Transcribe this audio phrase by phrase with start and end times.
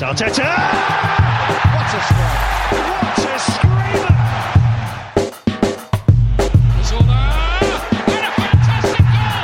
[0.00, 0.50] Arteta!
[1.74, 2.72] What a strike!
[2.88, 4.14] What a screamer!
[6.84, 7.20] Zola!
[8.06, 9.42] And a fantastic goal!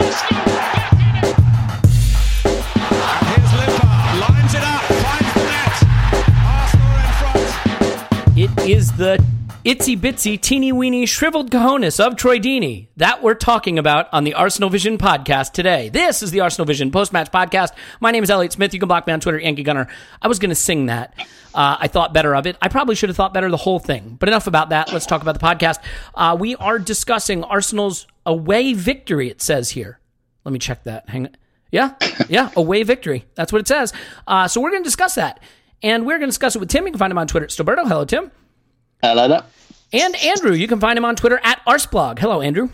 [0.00, 1.36] Arsenal back in it!
[2.88, 5.76] And here's Limpar, lines it up, finds the net.
[6.48, 7.52] Arsenal in front.
[8.38, 9.12] It is the
[9.64, 14.34] itsy bitsy teeny weeny shriveled cojones of Troy Deeney that we're talking about on the
[14.34, 15.88] Arsenal Vision podcast today.
[15.88, 17.70] This is the Arsenal Vision post match podcast.
[18.00, 18.74] My name is Elliot Smith.
[18.74, 19.86] You can block me on Twitter, Yankee Gunner.
[20.20, 21.14] I was going to sing that.
[21.54, 22.56] Uh, I thought better of it.
[22.60, 24.16] I probably should have thought better of the whole thing.
[24.18, 24.92] But enough about that.
[24.92, 25.78] Let's talk about the podcast.
[26.12, 30.00] Uh, we are discussing Arsenal's away victory, it says here.
[30.44, 31.08] Let me check that.
[31.08, 31.36] Hang on.
[31.70, 31.94] Yeah,
[32.28, 33.26] yeah, away victory.
[33.36, 33.92] That's what it says.
[34.26, 35.40] Uh, so we're going to discuss that.
[35.84, 36.84] And we're going to discuss it with Tim.
[36.84, 37.86] You can find him on Twitter at Stillberto.
[37.86, 38.32] Hello, Tim.
[39.02, 39.42] Hello there.
[39.92, 42.18] And Andrew, you can find him on Twitter at Arsblog.
[42.18, 42.68] Hello, Andrew.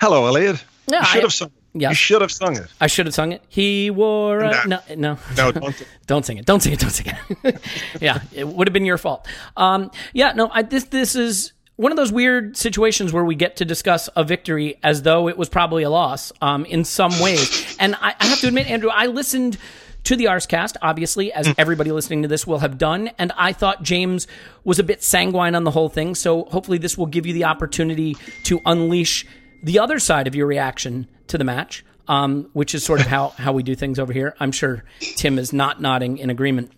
[0.00, 0.62] Hello, Elliot.
[0.86, 1.48] Yeah, you should I- have sung.
[1.48, 1.54] it.
[1.76, 1.88] Yeah.
[1.88, 2.66] You should have sung it.
[2.80, 3.42] I should have sung it.
[3.48, 4.94] He wore a, no, No.
[4.96, 5.86] no, No, don't.
[6.06, 6.46] don't sing it.
[6.46, 6.78] Don't sing it.
[6.78, 7.60] Don't sing it.
[8.00, 9.26] yeah, it would have been your fault.
[9.56, 13.56] Um, yeah, no, I, this this is one of those weird situations where we get
[13.56, 17.76] to discuss a victory as though it was probably a loss um, in some ways.
[17.80, 19.58] And I, I have to admit, Andrew, I listened
[20.04, 23.82] to the Arscast, obviously, as everybody listening to this will have done, and I thought
[23.82, 24.26] James
[24.62, 26.14] was a bit sanguine on the whole thing.
[26.14, 29.26] So hopefully, this will give you the opportunity to unleash
[29.62, 31.84] the other side of your reaction to the match.
[32.06, 34.36] Um, which is sort of how, how we do things over here.
[34.38, 36.70] I'm sure Tim is not nodding in agreement.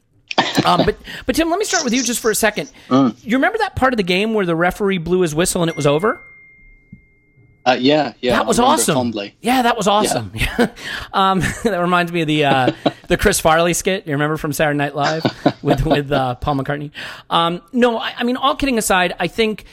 [0.65, 2.71] Um, but but Tim, let me start with you just for a second.
[3.23, 5.75] You remember that part of the game where the referee blew his whistle and it
[5.75, 6.23] was over?
[7.67, 8.37] Uh, yeah, yeah.
[8.37, 8.95] That was I remember it awesome.
[8.95, 9.37] Fondly.
[9.41, 10.33] Yeah, that was awesome.
[11.13, 12.73] um, that reminds me of the uh,
[13.09, 14.07] the Chris Farley skit.
[14.07, 15.25] You remember from Saturday Night Live
[15.63, 16.93] with with uh, Paul McCartney?
[17.29, 19.65] Um, no, I, I mean, all kidding aside, I think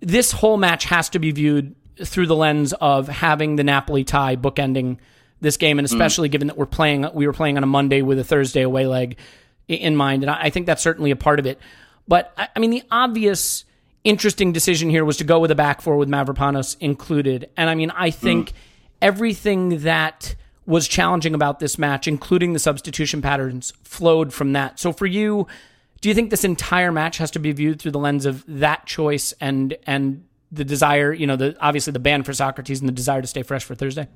[0.00, 4.34] this whole match has to be viewed through the lens of having the Napoli tie
[4.34, 4.98] bookending
[5.40, 8.18] this game, and especially given that we're playing, we were playing on a Monday with
[8.18, 9.18] a Thursday away leg
[9.68, 11.60] in mind, and I, I think that's certainly a part of it.
[12.08, 13.64] But I, I mean, the obvious
[14.06, 17.50] interesting decision here was to go with a back four with Mavropanos included.
[17.56, 18.52] And I mean, I think
[19.02, 20.34] everything that
[20.64, 24.78] was challenging about this match, including the substitution patterns, flowed from that.
[24.80, 25.46] So for you,
[26.00, 28.86] do you think this entire match has to be viewed through the lens of that
[28.86, 32.92] choice and and the desire, you know, the obviously the ban for Sokratis and the
[32.92, 34.06] desire to stay fresh for Thursday?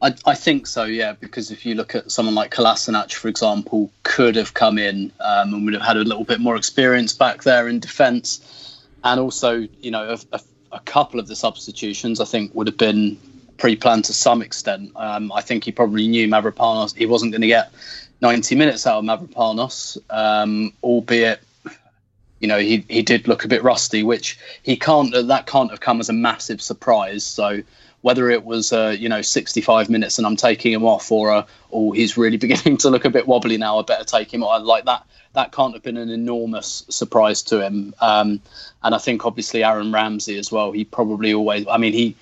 [0.00, 3.90] I, I think so, yeah, because if you look at someone like Kolasinac, for example,
[4.02, 7.42] could have come in um, and would have had a little bit more experience back
[7.42, 8.53] there in defence.
[9.04, 10.40] And also, you know, a,
[10.72, 13.18] a, couple of the substitutions I think would have been
[13.58, 14.92] pre-planned to some extent.
[14.96, 16.96] Um, I think he probably knew Mavropanos.
[16.96, 17.70] He wasn't going to get
[18.22, 21.40] 90 minutes out of Mavropanos, um, albeit
[22.40, 25.80] you know he he did look a bit rusty, which he can't that can't have
[25.80, 27.24] come as a massive surprise.
[27.24, 27.62] So
[28.04, 31.46] whether it was uh, you know 65 minutes and I'm taking him off, or uh,
[31.72, 34.66] oh he's really beginning to look a bit wobbly now, I better take him on.
[34.66, 37.94] Like that, that can't have been an enormous surprise to him.
[38.02, 38.42] Um,
[38.82, 40.70] and I think obviously Aaron Ramsey as well.
[40.70, 42.14] He probably always, I mean, he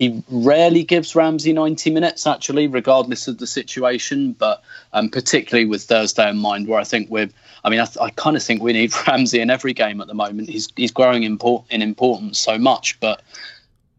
[0.00, 4.32] he rarely gives Ramsey 90 minutes actually, regardless of the situation.
[4.32, 4.60] But
[4.92, 7.30] um, particularly with Thursday in mind, where I think we're,
[7.62, 10.08] I mean, I, th- I kind of think we need Ramsey in every game at
[10.08, 10.48] the moment.
[10.48, 11.38] He's he's growing in,
[11.70, 13.22] in importance so much, but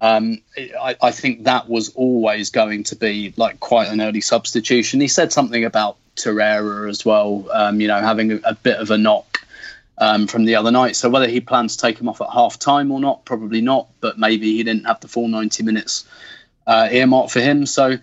[0.01, 5.01] um, I, I, think that was always going to be like quite an early substitution.
[5.01, 8.91] He said something about Torreira as well, um, you know, having a, a, bit of
[8.91, 9.45] a knock
[9.97, 10.95] um, from the other night.
[10.95, 13.89] So whether he plans to take him off at half time or not, probably not.
[13.99, 16.05] But maybe he didn't have the full 90 minutes
[16.65, 17.65] uh, earmarked for him.
[17.65, 17.97] So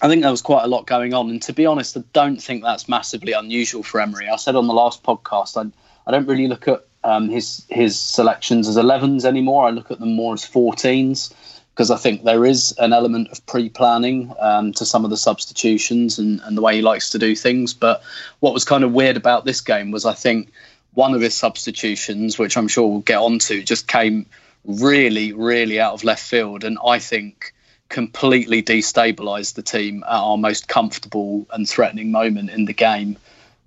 [0.00, 1.30] I think there was quite a lot going on.
[1.30, 4.28] And to be honest, I don't think that's massively unusual for Emery.
[4.28, 5.70] I said on the last podcast, I,
[6.04, 9.66] I don't really look at um, his his selections as 11s anymore.
[9.66, 11.32] I look at them more as 14s
[11.74, 16.18] because I think there is an element of pre-planning um, to some of the substitutions
[16.18, 17.72] and, and the way he likes to do things.
[17.72, 18.02] But
[18.40, 20.52] what was kind of weird about this game was I think
[20.92, 24.26] one of his substitutions, which I'm sure we'll get onto, just came
[24.64, 27.54] really, really out of left field, and I think
[27.88, 33.16] completely destabilised the team at our most comfortable and threatening moment in the game.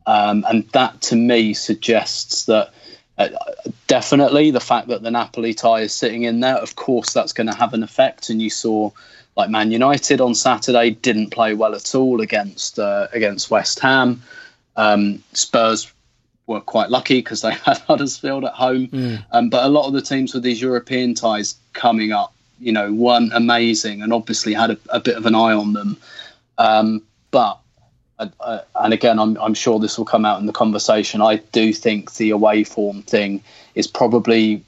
[0.08, 2.72] Um, and that to me suggests that
[3.18, 3.30] uh,
[3.88, 7.48] definitely the fact that the Napoli tie is sitting in there, of course, that's going
[7.48, 8.30] to have an effect.
[8.30, 8.92] And you saw,
[9.38, 14.22] like Man United on Saturday, didn't play well at all against uh, against West Ham.
[14.76, 15.92] Um, Spurs
[16.48, 18.88] were quite lucky because they had Huddersfield at home.
[18.88, 19.26] Mm.
[19.32, 22.92] Um, but a lot of the teams with these European ties coming up, you know,
[22.92, 25.98] weren't amazing and obviously had a, a bit of an eye on them.
[26.58, 27.02] Um,
[27.32, 27.60] but
[28.18, 31.22] uh, and again, I'm, I'm sure this will come out in the conversation.
[31.22, 33.44] I do think the away form thing
[33.76, 34.64] is probably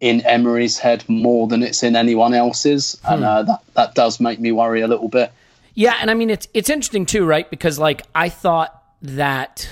[0.00, 3.14] in Emery's head more than it's in anyone else's, hmm.
[3.14, 5.32] and uh, that that does make me worry a little bit.
[5.74, 7.48] Yeah, and I mean it's it's interesting too, right?
[7.48, 9.68] Because like I thought that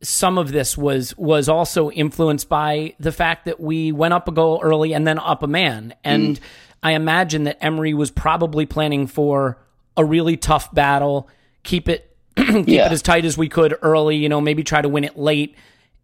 [0.00, 4.32] some of this was was also influenced by the fact that we went up a
[4.32, 6.42] goal early and then up a man, and mm.
[6.82, 9.58] I imagine that Emery was probably planning for
[9.96, 11.28] a really tough battle,
[11.64, 12.07] keep it
[12.46, 12.86] keep yeah.
[12.86, 15.56] it as tight as we could early, you know, maybe try to win it late.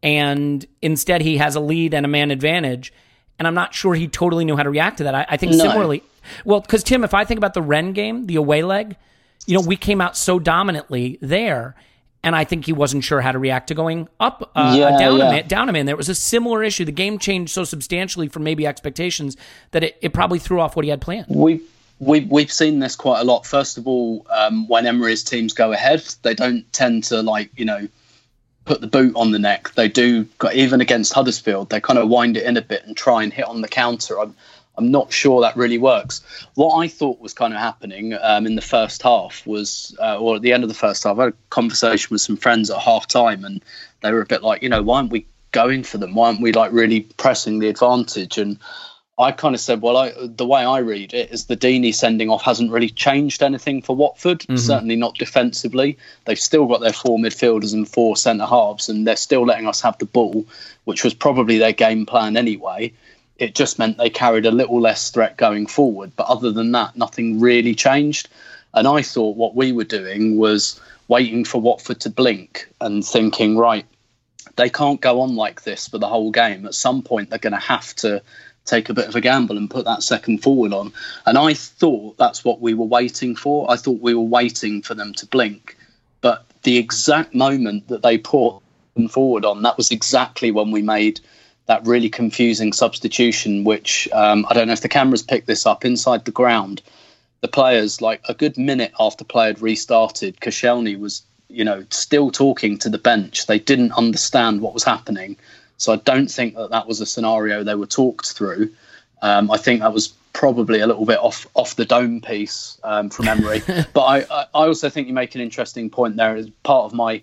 [0.03, 2.93] And instead, he has a lead and a man advantage.
[3.39, 5.15] And I'm not sure he totally knew how to react to that.
[5.15, 5.59] I, I think no.
[5.59, 6.03] similarly,
[6.45, 8.97] well, because Tim, if I think about the Rennes game, the away leg,
[9.47, 11.75] you know, we came out so dominantly there.
[12.23, 15.19] And I think he wasn't sure how to react to going up, uh, yeah, down,
[15.19, 15.29] yeah.
[15.29, 15.85] A man, down a man.
[15.85, 16.87] There was a similar issue.
[16.87, 19.37] The game changed so substantially from maybe expectations
[19.73, 21.27] that it, it probably threw off what he had planned.
[21.29, 21.61] We
[22.01, 23.47] We've, we've seen this quite a lot.
[23.47, 27.65] First of all, um, when Emery's teams go ahead, they don't tend to like you
[27.65, 27.89] know
[28.65, 29.73] put the boot on the neck.
[29.75, 31.71] They do even against Huddersfield.
[31.71, 34.19] They kind of wind it in a bit and try and hit on the counter.
[34.21, 34.35] I'm
[34.77, 36.21] I'm not sure that really works.
[36.55, 40.37] What I thought was kind of happening um, in the first half was, uh, or
[40.37, 42.81] at the end of the first half, I had a conversation with some friends at
[42.81, 43.63] half time, and
[44.03, 46.15] they were a bit like, you know, why aren't we going for them?
[46.15, 48.37] Why aren't we like really pressing the advantage?
[48.37, 48.59] And
[49.17, 52.31] I kind of said, well, I, the way I read it is the Deeney sending
[52.31, 54.41] off hasn't really changed anything for Watford.
[54.41, 54.57] Mm-hmm.
[54.57, 55.99] Certainly not defensively.
[56.25, 59.81] They've still got their four midfielders and four centre halves, and they're still letting us
[59.83, 60.47] have the ball,
[60.83, 62.93] which was probably their game plan anyway.
[63.39, 66.13] It just meant they carried a little less threat going forward.
[66.17, 68.29] But other than that, nothing really changed.
[68.73, 73.57] And I thought what we were doing was waiting for Watford to blink and thinking,
[73.57, 73.87] right,
[74.57, 76.67] they can't go on like this for the whole game.
[76.67, 78.23] At some point, they're going to have to
[78.65, 80.93] take a bit of a gamble and put that second forward on.
[81.27, 83.71] And I thought that's what we were waiting for.
[83.71, 85.77] I thought we were waiting for them to blink.
[86.21, 88.57] But the exact moment that they put
[88.95, 91.21] them forward on, that was exactly when we made
[91.67, 95.85] that really confusing substitution, which um, I don't know if the cameras picked this up
[95.85, 96.83] inside the ground.
[97.41, 102.31] The players, like a good minute after play had restarted, Koscielny was, you know, still
[102.31, 103.47] talking to the bench.
[103.47, 105.37] They didn't understand what was happening
[105.77, 108.71] so I don't think that that was a scenario they were talked through.
[109.23, 113.11] Um, I think that was probably a little bit off off the dome piece um,
[113.11, 113.63] from Emery.
[113.95, 116.37] but I, I also think you make an interesting point there.
[116.37, 117.23] As part of my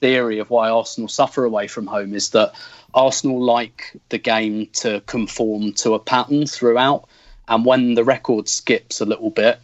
[0.00, 2.54] theory of why Arsenal suffer away from home is that
[2.94, 7.08] Arsenal like the game to conform to a pattern throughout,
[7.48, 9.60] and when the record skips a little bit,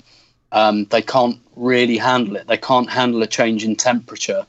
[0.53, 2.47] um, they can't really handle it.
[2.47, 4.47] They can't handle a change in temperature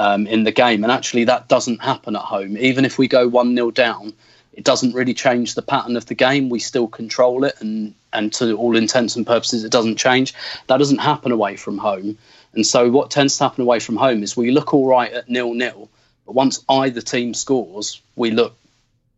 [0.00, 0.82] um, in the game.
[0.82, 2.56] And actually, that doesn't happen at home.
[2.56, 4.14] Even if we go 1 0 down,
[4.54, 6.48] it doesn't really change the pattern of the game.
[6.48, 10.32] We still control it, and, and to all intents and purposes, it doesn't change.
[10.68, 12.16] That doesn't happen away from home.
[12.54, 15.28] And so, what tends to happen away from home is we look all right at
[15.28, 15.90] nil nil,
[16.24, 18.56] but once either team scores, we look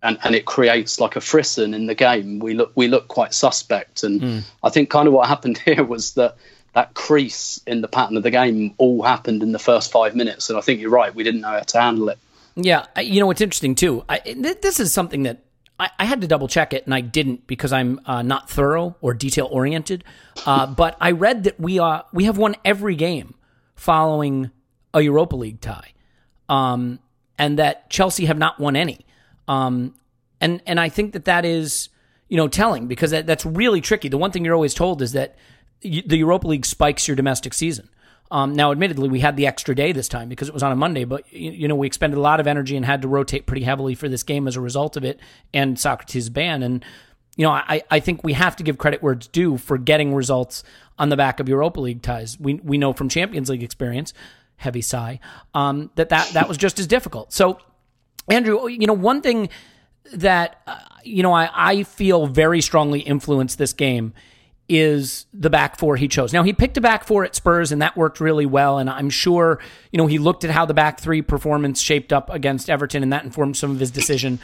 [0.03, 2.41] and, and it creates like a frisson in the game.
[2.41, 4.43] We look we look quite suspect, and Mm.
[4.65, 6.37] I think kind of what happened here was that
[6.75, 10.49] that crease in the pattern of the game all happened in the first five minutes,
[10.49, 11.14] and I think you're right.
[11.14, 12.19] We didn't know how to handle it.
[12.55, 14.05] Yeah, you know what's interesting too.
[14.09, 15.45] I, th- this is something that
[15.79, 18.97] I, I had to double check it, and I didn't because I'm uh, not thorough
[19.00, 20.05] or detail oriented.
[20.47, 23.35] Uh, but I read that we are we have won every game
[23.75, 24.50] following
[24.95, 25.93] a Europa League tie,
[26.49, 26.99] um,
[27.38, 29.05] and that Chelsea have not won any.
[29.49, 29.95] Um,
[30.41, 31.88] and and I think that that is
[32.29, 34.09] you know telling because that, that's really tricky.
[34.09, 35.37] The one thing you're always told is that
[35.83, 37.89] the Europa League spikes your domestic season.
[38.31, 40.77] Um, now, admittedly, we had the extra day this time because it was on a
[40.77, 43.45] Monday, but you, you know we expended a lot of energy and had to rotate
[43.45, 45.21] pretty heavily for this game as a result of it
[45.53, 46.62] and Sokratis' ban.
[46.62, 46.83] And
[47.37, 50.15] you know, I, I think we have to give credit where it's due for getting
[50.15, 50.65] results
[50.99, 52.41] on the back of Europa League ties.
[52.41, 54.15] We we know from Champions League experience,
[54.57, 55.21] heavy sigh,
[55.53, 57.35] um, that that that was just as difficult.
[57.35, 57.59] So,
[58.29, 59.51] Andrew, you know, one thing
[60.15, 64.15] that uh, you know I, I feel very strongly influenced this game
[64.69, 66.33] is the back four he chose.
[66.33, 69.11] Now he picked a back four at Spurs and that worked really well and I'm
[69.11, 73.02] sure you know he looked at how the back three performance shaped up against Everton
[73.02, 74.38] and that informed some of his decision.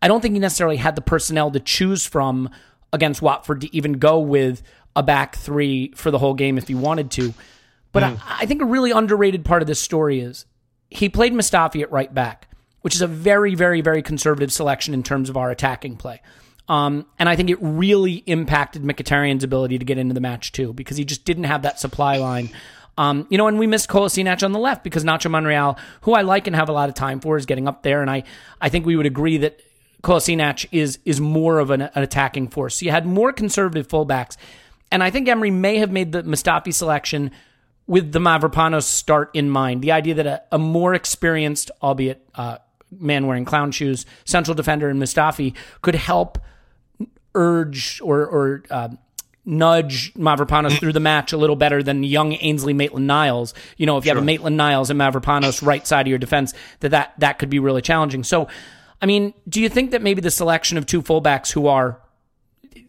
[0.00, 2.50] I don't think he necessarily had the personnel to choose from
[2.92, 4.62] against Watford to even go with
[4.94, 7.34] a back three for the whole game if he wanted to.
[7.92, 8.16] But hmm.
[8.26, 10.44] I, I think a really underrated part of this story is
[10.90, 12.48] he played Mustafi at right back,
[12.82, 16.20] which is a very, very, very conservative selection in terms of our attacking play.
[16.72, 20.72] Um, and I think it really impacted Mkhitaryan's ability to get into the match too,
[20.72, 22.48] because he just didn't have that supply line.
[22.96, 26.22] Um, you know, and we missed Kolasinac on the left because Nacho Monreal, who I
[26.22, 28.00] like and have a lot of time for, is getting up there.
[28.00, 28.22] And I,
[28.58, 29.60] I think we would agree that
[30.02, 32.76] Kolasinac is is more of an, an attacking force.
[32.76, 34.38] So you had more conservative fullbacks.
[34.90, 37.32] And I think Emery may have made the Mustafi selection
[37.86, 39.82] with the Mavropanos start in mind.
[39.82, 42.58] The idea that a, a more experienced, albeit uh,
[42.90, 46.38] man wearing clown shoes, central defender in Mustafi could help
[47.34, 48.88] urge or, or uh,
[49.44, 53.54] nudge Mavropanos through the match a little better than young Ainsley Maitland Niles.
[53.76, 56.54] You know, if you have a Maitland Niles and Mavropanos right side of your defense,
[56.80, 58.24] that, that that could be really challenging.
[58.24, 58.48] So,
[59.00, 62.00] I mean, do you think that maybe the selection of two fullbacks who are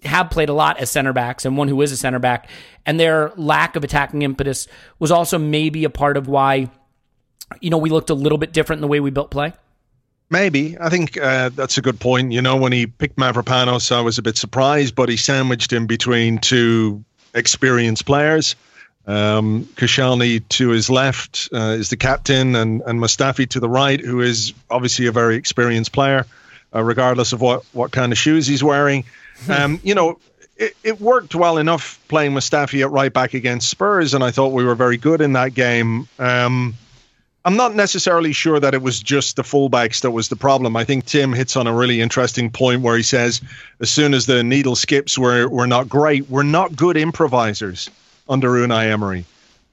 [0.03, 2.50] have played a lot as center backs and one who is a center back
[2.85, 4.67] and their lack of attacking impetus
[5.00, 6.69] was also maybe a part of why
[7.62, 9.53] you know we looked a little bit different in the way we built play
[10.33, 10.75] Maybe.
[10.79, 12.31] I think uh, that's a good point.
[12.31, 15.85] You know, when he picked Mavropanos, I was a bit surprised, but he sandwiched him
[15.85, 17.03] between two
[17.35, 18.55] experienced players.
[19.05, 23.99] Um, Koscielny to his left uh, is the captain, and, and Mustafi to the right,
[23.99, 26.25] who is obviously a very experienced player,
[26.73, 29.03] uh, regardless of what, what kind of shoes he's wearing.
[29.47, 30.17] Um, you know,
[30.57, 34.51] it, it worked well enough playing Mustafi at right back against Spurs, and I thought
[34.51, 36.07] we were very good in that game.
[36.17, 36.73] Um,
[37.45, 40.77] I'm not necessarily sure that it was just the fullbacks that was the problem.
[40.77, 43.41] I think Tim hits on a really interesting point where he says,
[43.81, 46.29] as soon as the needle skips, we're, we're not great.
[46.29, 47.89] We're not good improvisers
[48.29, 49.25] under Unai Emery.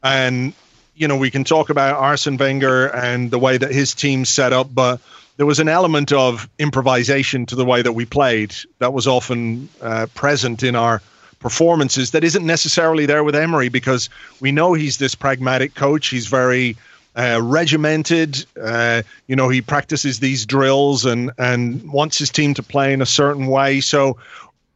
[0.02, 0.52] And,
[0.96, 4.52] you know, we can talk about Arsene Wenger and the way that his team set
[4.52, 5.00] up, but
[5.36, 9.68] there was an element of improvisation to the way that we played that was often
[9.80, 11.00] uh, present in our
[11.38, 14.10] performances that isn't necessarily there with Emery because
[14.40, 16.08] we know he's this pragmatic coach.
[16.08, 16.76] He's very
[17.16, 18.44] uh, regimented.
[18.60, 23.02] Uh, you know, he practices these drills and and wants his team to play in
[23.02, 23.80] a certain way.
[23.80, 24.18] So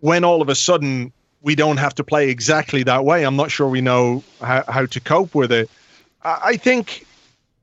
[0.01, 1.13] when all of a sudden
[1.43, 4.87] we don't have to play exactly that way, I'm not sure we know how, how
[4.87, 5.71] to cope with it.
[6.23, 7.07] I, I think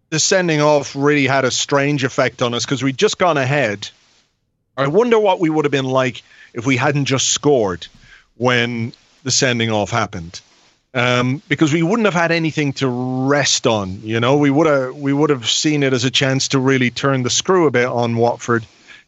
[0.09, 3.89] the sending off really had a strange effect on us because we'd just gone ahead.
[4.77, 6.23] I wonder what we would have been like
[6.53, 7.87] if we hadn't just scored
[8.37, 10.41] when the sending off happened
[10.93, 14.01] um, because we wouldn't have had anything to rest on.
[14.01, 16.89] You know, we would have we would have seen it as a chance to really
[16.89, 18.65] turn the screw a bit on Watford.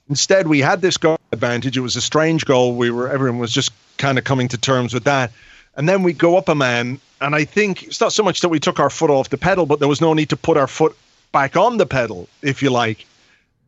[0.10, 1.78] Instead, we had this goal advantage.
[1.78, 2.76] It was a strange goal.
[2.76, 5.32] We were everyone was just kind of coming to terms with that,
[5.76, 7.00] and then we go up a man.
[7.20, 9.66] And I think it's not so much that we took our foot off the pedal,
[9.66, 10.96] but there was no need to put our foot
[11.32, 13.06] back on the pedal, if you like.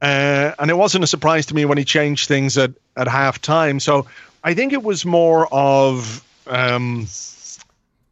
[0.02, 3.42] Uh, and it wasn't a surprise to me when he changed things at at half
[3.42, 3.80] time.
[3.82, 4.08] So
[4.42, 6.24] I think it was more of.
[6.48, 7.08] Um,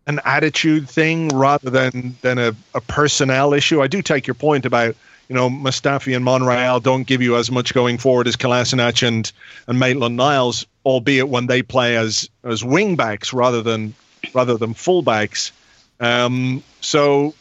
[0.08, 3.82] an attitude thing rather than than a, a personnel issue.
[3.82, 4.96] I do take your point about
[5.30, 9.32] you know Mustafi and Monreal don't give you as much going forward as Kolasinac and
[9.68, 13.94] and Maitland Niles, albeit when they play as as wing backs rather than
[14.34, 15.52] rather than fullbacks.
[16.00, 17.34] Um, so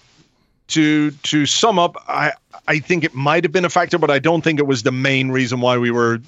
[0.69, 2.33] to to sum up, I
[2.69, 4.93] I think it might have been a factor, but I don't think it was the
[4.93, 6.21] main reason why we were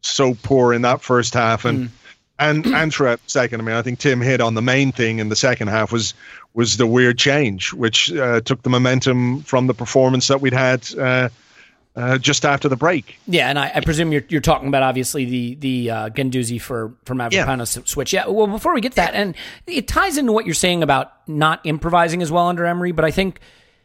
[0.00, 1.90] so poor in that first half and.
[2.50, 5.28] And and throughout second, I mean, I think Tim hit on the main thing in
[5.28, 6.14] the second half was
[6.54, 10.86] was the weird change, which uh, took the momentum from the performance that we'd had
[10.94, 11.28] uh,
[11.96, 13.18] uh, just after the break.
[13.26, 16.94] Yeah, and I, I, presume you're you're talking about obviously the the uh, Guendouzi for
[17.04, 17.82] for Mavropanos yeah.
[17.84, 18.12] switch.
[18.12, 18.26] Yeah.
[18.28, 19.34] Well, before we get to that, and
[19.66, 23.10] it ties into what you're saying about not improvising as well under Emery, but I
[23.10, 23.40] think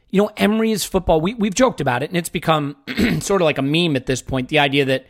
[0.09, 1.19] you know Emery's football.
[1.19, 2.77] We we've joked about it, and it's become
[3.19, 4.49] sort of like a meme at this point.
[4.49, 5.05] The idea that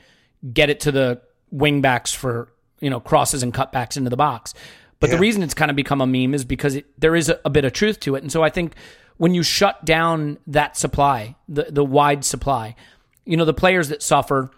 [0.54, 1.22] get it to the
[1.54, 4.54] wingbacks for you know crosses and cutbacks into the box.
[5.00, 5.16] But yeah.
[5.16, 7.50] the reason it's kind of become a meme is because it, there is a, a
[7.50, 8.74] bit of truth to it, and so I think
[9.18, 12.76] when you shut down that supply, the the wide supply,
[13.26, 14.52] you know the players that suffer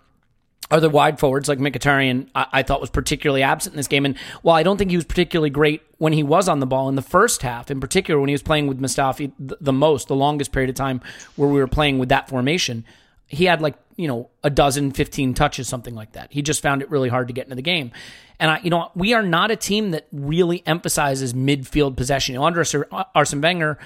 [0.72, 4.06] are the wide forwards like Mkhitaryan I, I, thought was particularly absent in this game.
[4.06, 6.90] And while I don't think he was particularly great when he was on the ball
[6.90, 10.08] in the first half, in particular when he was playing with Mustafi the, the most,
[10.08, 11.02] the longest period of time
[11.36, 12.86] where we were playing with that formation,
[13.30, 16.32] he had like, you know, a dozen, 15 touches, something like that.
[16.32, 17.92] He just found it really hard to get into the game.
[18.40, 22.34] And I, you know, we are not a team that really emphasizes midfield possession.
[22.34, 22.66] You know, under
[23.14, 23.78] Arsene Wenger,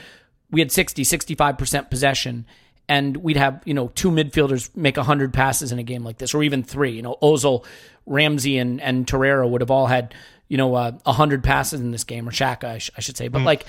[0.50, 2.45] we had 60, 65% possession
[2.88, 6.33] and we'd have, you know, two midfielders make 100 passes in a game like this,
[6.33, 6.91] or even three.
[6.91, 7.65] You know, Ozil,
[8.05, 10.13] Ramsey, and, and Torreira would have all had,
[10.47, 13.29] you know, uh, 100 passes in this game, or Xhaka I, sh- I should say.
[13.29, 13.45] But, mm.
[13.45, 13.65] like,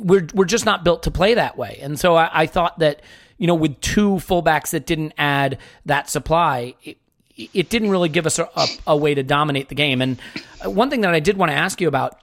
[0.00, 1.78] we're, we're just not built to play that way.
[1.82, 3.02] And so I, I thought that,
[3.38, 6.98] you know, with two fullbacks that didn't add that supply, it,
[7.36, 10.00] it didn't really give us a, a, a, way to dominate the game.
[10.00, 10.18] And
[10.64, 12.18] one thing that I did want to ask you about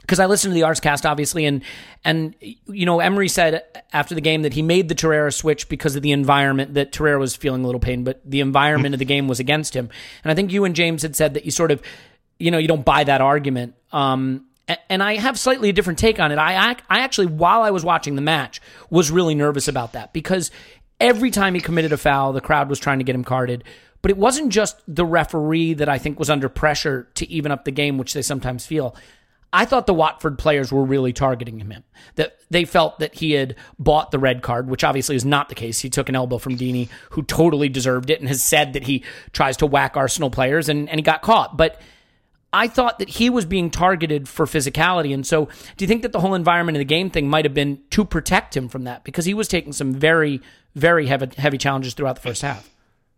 [0.00, 1.62] because I listened to the Arscast obviously, and
[2.02, 3.62] and you know Emery said
[3.92, 7.20] after the game that he made the Torreira switch because of the environment that Torreira
[7.20, 9.90] was feeling a little pain, but the environment of the game was against him.
[10.24, 11.82] And I think you and James had said that you sort of,
[12.38, 13.74] you know, you don't buy that argument.
[13.92, 14.46] Um,
[14.88, 16.38] and I have slightly a different take on it.
[16.38, 18.60] I I actually, while I was watching the match,
[18.90, 20.50] was really nervous about that because
[21.00, 23.64] every time he committed a foul, the crowd was trying to get him carded.
[24.00, 27.64] But it wasn't just the referee that I think was under pressure to even up
[27.64, 28.94] the game, which they sometimes feel.
[29.52, 31.84] I thought the Watford players were really targeting him.
[32.16, 35.54] That they felt that he had bought the red card, which obviously is not the
[35.54, 35.80] case.
[35.80, 39.04] He took an elbow from Deeney, who totally deserved it, and has said that he
[39.32, 41.56] tries to whack Arsenal players, and, and he got caught.
[41.56, 41.80] But
[42.52, 45.12] I thought that he was being targeted for physicality.
[45.12, 47.54] And so, do you think that the whole environment of the game thing might have
[47.54, 49.04] been to protect him from that?
[49.04, 50.40] Because he was taking some very,
[50.74, 52.68] very heavy, heavy challenges throughout the first half.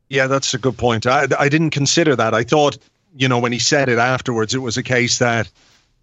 [0.09, 1.07] Yeah, that's a good point.
[1.07, 2.35] I, I didn't consider that.
[2.35, 2.77] I thought,
[3.15, 5.49] you know, when he said it afterwards, it was a case that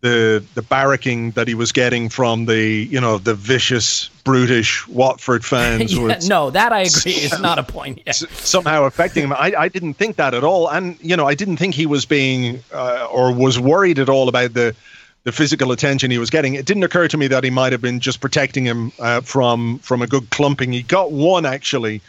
[0.01, 5.43] the the barracking that he was getting from the you know the vicious brutish Watford
[5.43, 8.11] fans yeah, was no that I agree is not a point yeah.
[8.11, 9.33] somehow affecting him.
[9.33, 10.69] I, I didn't think that at all.
[10.69, 14.29] And you know I didn't think he was being uh, or was worried at all
[14.29, 14.75] about the
[15.23, 16.53] the physical attention he was getting.
[16.53, 19.79] It didn't occur to me that he might have been just protecting him uh, from
[19.79, 20.71] from a good clumping.
[20.71, 22.01] He got one actually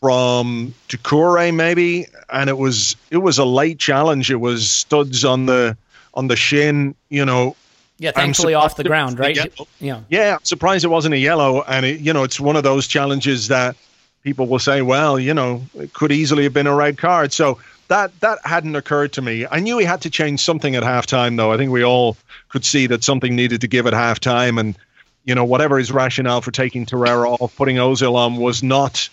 [0.00, 4.30] from Doucouré maybe and it was it was a late challenge.
[4.30, 5.76] It was studs on the
[6.18, 7.54] on the shin, you know.
[8.00, 9.38] Yeah, thankfully off the ground, right?
[9.80, 10.00] Yeah.
[10.08, 11.62] Yeah, I'm surprised it wasn't a yellow.
[11.62, 13.76] And, it, you know, it's one of those challenges that
[14.22, 17.32] people will say, well, you know, it could easily have been a red card.
[17.32, 19.46] So that that hadn't occurred to me.
[19.50, 21.52] I knew he had to change something at halftime, though.
[21.52, 22.16] I think we all
[22.48, 24.60] could see that something needed to give at halftime.
[24.60, 24.76] And,
[25.24, 29.08] you know, whatever his rationale for taking Torreira off, putting Ozil on was not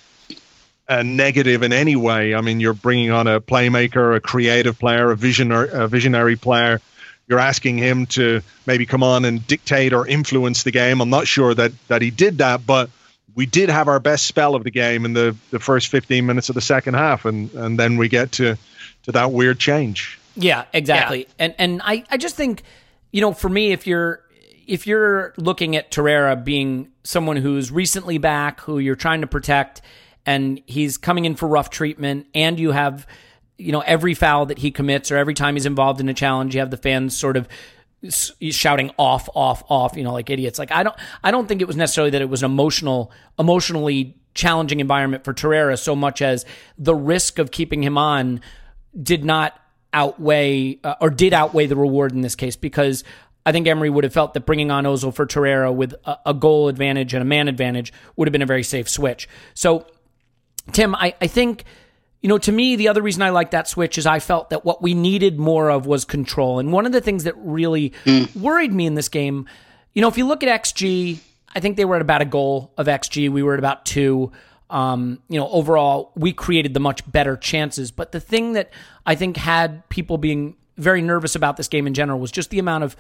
[0.88, 2.36] a negative in any way.
[2.36, 6.82] I mean, you're bringing on a playmaker, a creative player, a visionary, a visionary player
[7.28, 11.02] you're asking him to maybe come on and dictate or influence the game.
[11.02, 12.90] I'm not sure that that he did that, but
[13.36, 16.50] we did have our best spell of the game in the, the first 15 minutes
[16.50, 18.58] of the second half, and and then we get to
[19.04, 20.20] to that weird change.
[20.36, 21.20] Yeah, exactly.
[21.20, 21.34] Yeah.
[21.40, 22.64] And and I I just think
[23.12, 24.22] you know for me if you're
[24.68, 29.82] if you're looking at Torreira being someone who's recently back, who you're trying to protect,
[30.26, 33.06] and he's coming in for rough treatment, and you have
[33.58, 36.56] you know, every foul that he commits or every time he's involved in a challenge,
[36.56, 37.48] you have the fans sort of
[38.10, 40.60] shouting off, off, off, you know, like idiots.
[40.60, 44.16] Like I don't, I don't think it was necessarily that it was an emotional, emotionally
[44.34, 46.46] challenging environment for Torreira so much as
[46.78, 48.42] the risk of keeping him on
[49.02, 49.60] did not
[49.94, 53.04] outweigh uh, or did outweigh the reward in this case because
[53.46, 56.34] I think Emery would have felt that bringing on Ozil for Torreira with a, a
[56.34, 59.30] goal advantage and a man advantage would have been a very safe switch.
[59.54, 59.86] So,
[60.72, 61.64] Tim, I, I think
[62.26, 64.66] you know, to me, the other reason I like that switch is I felt that
[64.66, 66.58] what we needed more of was control.
[66.58, 68.36] And one of the things that really mm.
[68.36, 69.48] worried me in this game,
[69.94, 71.20] you know, if you look at XG,
[71.54, 73.30] I think they were at about a goal of XG.
[73.30, 74.32] We were at about two.
[74.72, 77.92] Um, you know, overall, we created the much better chances.
[77.92, 78.72] But the thing that
[79.06, 82.58] I think had people being very nervous about this game in general was just the
[82.58, 82.98] amount of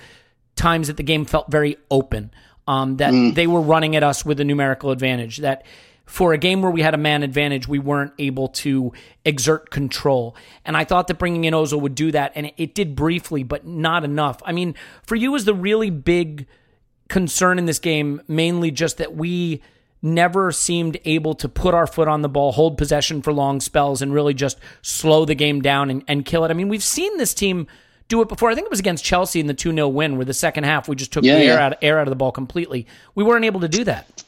[0.55, 2.29] times that the game felt very open.
[2.67, 3.33] Um, that mm.
[3.33, 5.37] they were running at us with a numerical advantage.
[5.37, 5.65] That
[6.05, 10.35] for a game where we had a man advantage, we weren't able to exert control.
[10.63, 13.65] And I thought that bringing in Ozil would do that, and it, did briefly, but
[13.65, 14.41] not enough.
[14.45, 16.45] I mean, for you, was the really big
[17.07, 19.61] concern in this game mainly just that we
[20.01, 24.01] never seemed able to put our foot on the ball, hold possession for long spells,
[24.01, 26.51] and really just slow the game down and, and kill it.
[26.51, 27.65] I mean, we've seen this team
[28.07, 28.51] do it before.
[28.51, 30.87] I think it was against Chelsea in the 2 0 win, where the second half
[30.87, 32.85] we just took Yeah, the air out, air out of the ball completely.
[33.15, 34.23] We weren't able to do that.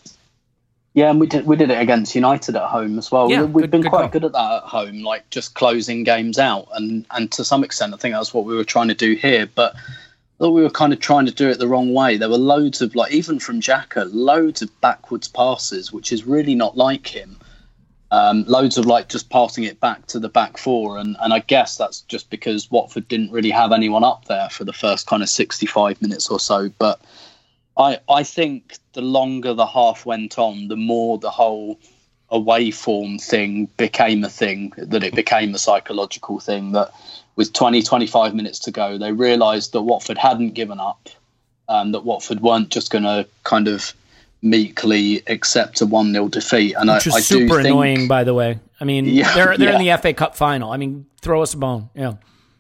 [0.98, 3.30] Yeah, and we did we did it against United at home as well.
[3.30, 6.04] Yeah, we, we've good- been good quite good at that at home, like just closing
[6.04, 8.96] games out, and and to some extent, I think that's what we were trying to
[8.96, 9.48] do here.
[9.54, 9.80] But I
[10.40, 12.18] thought we were kind of trying to do it the wrong way.
[12.18, 16.56] There were loads of like even from Xhaka, loads of backwards passes, which is really
[16.56, 17.38] not like him.
[18.10, 21.42] Um, loads of like just passing it back to the back four, and and I
[21.42, 25.22] guess that's just because Watford didn't really have anyone up there for the first kind
[25.22, 27.00] of sixty five minutes or so, but.
[27.78, 31.80] I, I think the longer the half went on, the more the whole
[32.30, 36.72] away form thing became a thing, that it became a psychological thing.
[36.72, 36.92] That
[37.36, 41.10] with 20, 25 minutes to go, they realised that Watford hadn't given up,
[41.70, 43.94] um, that Watford weren't just going to kind of
[44.42, 46.74] meekly accept a 1 0 defeat.
[46.74, 48.60] And Which I, I do super think, annoying, by the way.
[48.80, 50.72] I mean, Yeah, they're they're in the FA Cup final.
[50.72, 51.90] I mean, throw us a bone.
[51.94, 52.16] Yeah.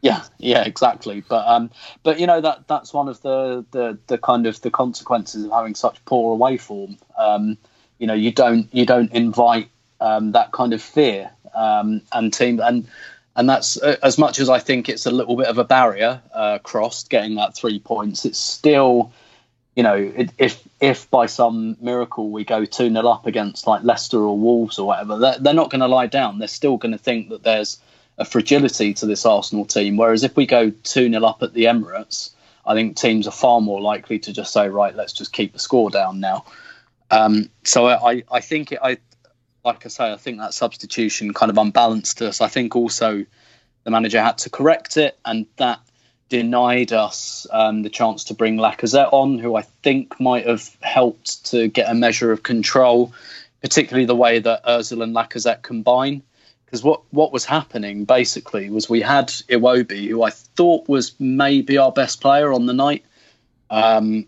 [0.08, 1.22] Yeah, yeah, exactly.
[1.28, 1.70] But um,
[2.04, 5.52] but you know that that's one of the, the the kind of the consequences of
[5.52, 6.98] having such poor away form.
[7.18, 7.58] Um,
[8.00, 12.60] you know, you don't you don't invite um, that kind of fear um, and team
[12.60, 12.88] and
[13.36, 16.22] and that's uh, as much as I think it's a little bit of a barrier
[16.34, 18.26] uh, crossed getting that three points.
[18.26, 19.12] It's still
[19.78, 23.84] you know, it, if if by some miracle we go 2 0 up against like
[23.84, 26.40] Leicester or Wolves or whatever, they're, they're not going to lie down.
[26.40, 27.80] They're still going to think that there's
[28.18, 29.98] a fragility to this Arsenal team.
[29.98, 32.32] Whereas if we go 2 0 up at the Emirates,
[32.66, 35.60] I think teams are far more likely to just say, right, let's just keep the
[35.60, 36.46] score down now.
[37.10, 38.98] Um, so I, I think it, I,
[39.64, 42.42] like I say, I think that substitution kind of unbalanced us.
[42.42, 43.26] I think also
[43.84, 45.80] the manager had to correct it, and that
[46.30, 51.46] denied us um, the chance to bring Lacazette on, who I think might have helped
[51.52, 53.14] to get a measure of control,
[53.62, 56.22] particularly the way that Özil and Lacazette combine.
[56.68, 61.78] Because what, what was happening basically was we had Iwobi, who I thought was maybe
[61.78, 63.06] our best player on the night,
[63.70, 64.28] um,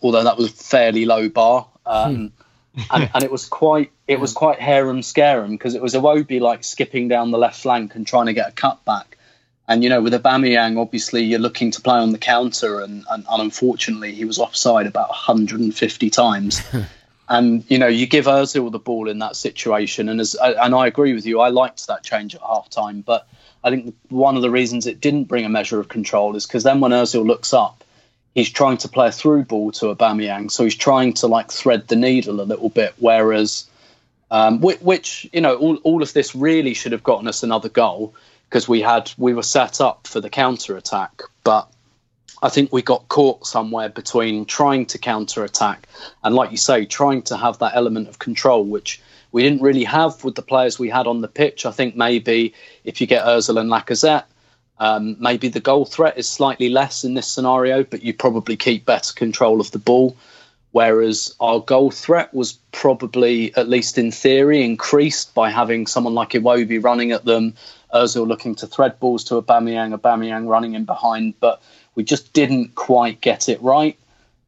[0.00, 1.66] although that was a fairly low bar.
[1.84, 2.32] Um,
[2.92, 6.64] and, and it was quite it was quite harem scarum because it was Iwobi like
[6.64, 9.18] skipping down the left flank and trying to get a cut back.
[9.68, 13.24] And you know, with Aubameyang, obviously you're looking to play on the counter, and, and,
[13.28, 16.62] and unfortunately he was offside about 150 times.
[17.28, 20.86] and you know, you give Özil the ball in that situation, and as and I
[20.86, 23.26] agree with you, I liked that change at half time, but
[23.64, 26.64] I think one of the reasons it didn't bring a measure of control is because
[26.64, 27.84] then when Özil looks up,
[28.34, 31.88] he's trying to play a through ball to Aubameyang, so he's trying to like thread
[31.88, 33.66] the needle a little bit, whereas
[34.32, 37.68] um, which, which you know all, all of this really should have gotten us another
[37.68, 38.14] goal
[38.48, 41.70] because we had we were set up for the counter attack but
[42.42, 45.88] I think we got caught somewhere between trying to counter attack
[46.24, 49.00] and like you say trying to have that element of control which
[49.30, 51.64] we didn't really have with the players we had on the pitch.
[51.64, 52.52] I think maybe
[52.84, 54.24] if you get Özil and Lacazette
[54.78, 58.84] um, maybe the goal threat is slightly less in this scenario but you probably keep
[58.84, 60.16] better control of the ball.
[60.72, 66.30] Whereas our goal threat was probably, at least in theory, increased by having someone like
[66.30, 67.54] Iwobi running at them,
[67.92, 71.62] Özil looking to thread balls to Aubameyang, Aubameyang running in behind, but
[71.94, 73.98] we just didn't quite get it right.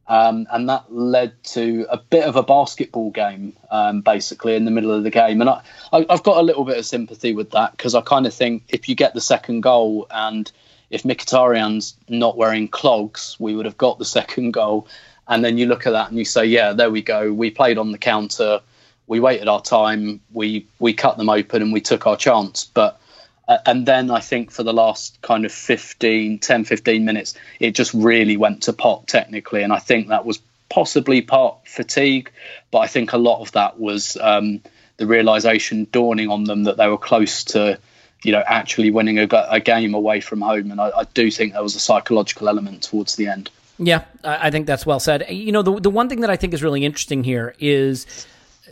[0.07, 4.71] Um, and that led to a bit of a basketball game, um, basically, in the
[4.71, 5.41] middle of the game.
[5.41, 8.27] And I, I, I've got a little bit of sympathy with that because I kind
[8.27, 10.51] of think if you get the second goal and
[10.91, 14.87] if Mkhitaryan's not wearing clogs, we would have got the second goal.
[15.27, 17.33] And then you look at that and you say, yeah, there we go.
[17.33, 18.61] We played on the counter.
[19.07, 20.21] We waited our time.
[20.33, 22.65] We we cut them open and we took our chance.
[22.65, 22.99] But
[23.47, 27.71] uh, and then I think for the last kind of 15, 10, 15 minutes, it
[27.71, 29.61] just really went to pot technically.
[29.63, 32.31] And I think that was possibly part fatigue,
[32.71, 34.61] but I think a lot of that was um,
[34.97, 37.79] the realization dawning on them that they were close to,
[38.23, 40.71] you know, actually winning a, a game away from home.
[40.71, 43.49] And I, I do think there was a psychological element towards the end.
[43.77, 45.25] Yeah, I think that's well said.
[45.29, 48.25] You know, the the one thing that I think is really interesting here is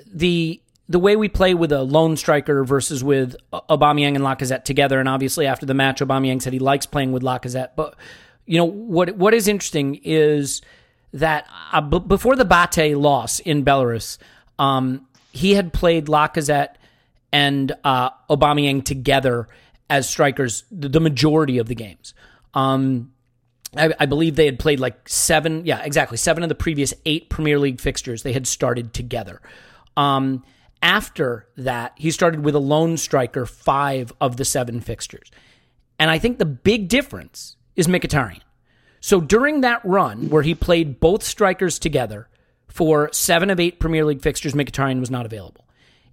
[0.07, 4.99] the the way we play with a lone striker versus with Aubameyang and Lacazette together.
[4.99, 7.69] And obviously, after the match, Aubameyang said he likes playing with Lacazette.
[7.75, 7.95] But
[8.45, 10.61] you know what what is interesting is
[11.13, 14.17] that uh, b- before the Bate loss in Belarus,
[14.59, 16.75] um, he had played Lacazette
[17.31, 19.47] and uh, Aubameyang together
[19.89, 22.13] as strikers the, majority of the games.
[22.53, 23.11] Um,
[23.75, 27.29] I, I believe they had played like seven, yeah, exactly seven of the previous eight
[27.29, 28.23] Premier League fixtures.
[28.23, 29.41] They had started together.
[29.97, 30.43] Um,
[30.83, 35.31] after that, he started with a lone striker five of the seven fixtures,
[35.97, 38.41] and I think the big difference is Mkhitaryan.
[38.99, 42.29] So during that run where he played both strikers together
[42.67, 45.67] for seven of eight Premier League fixtures, Mkhitaryan was not available.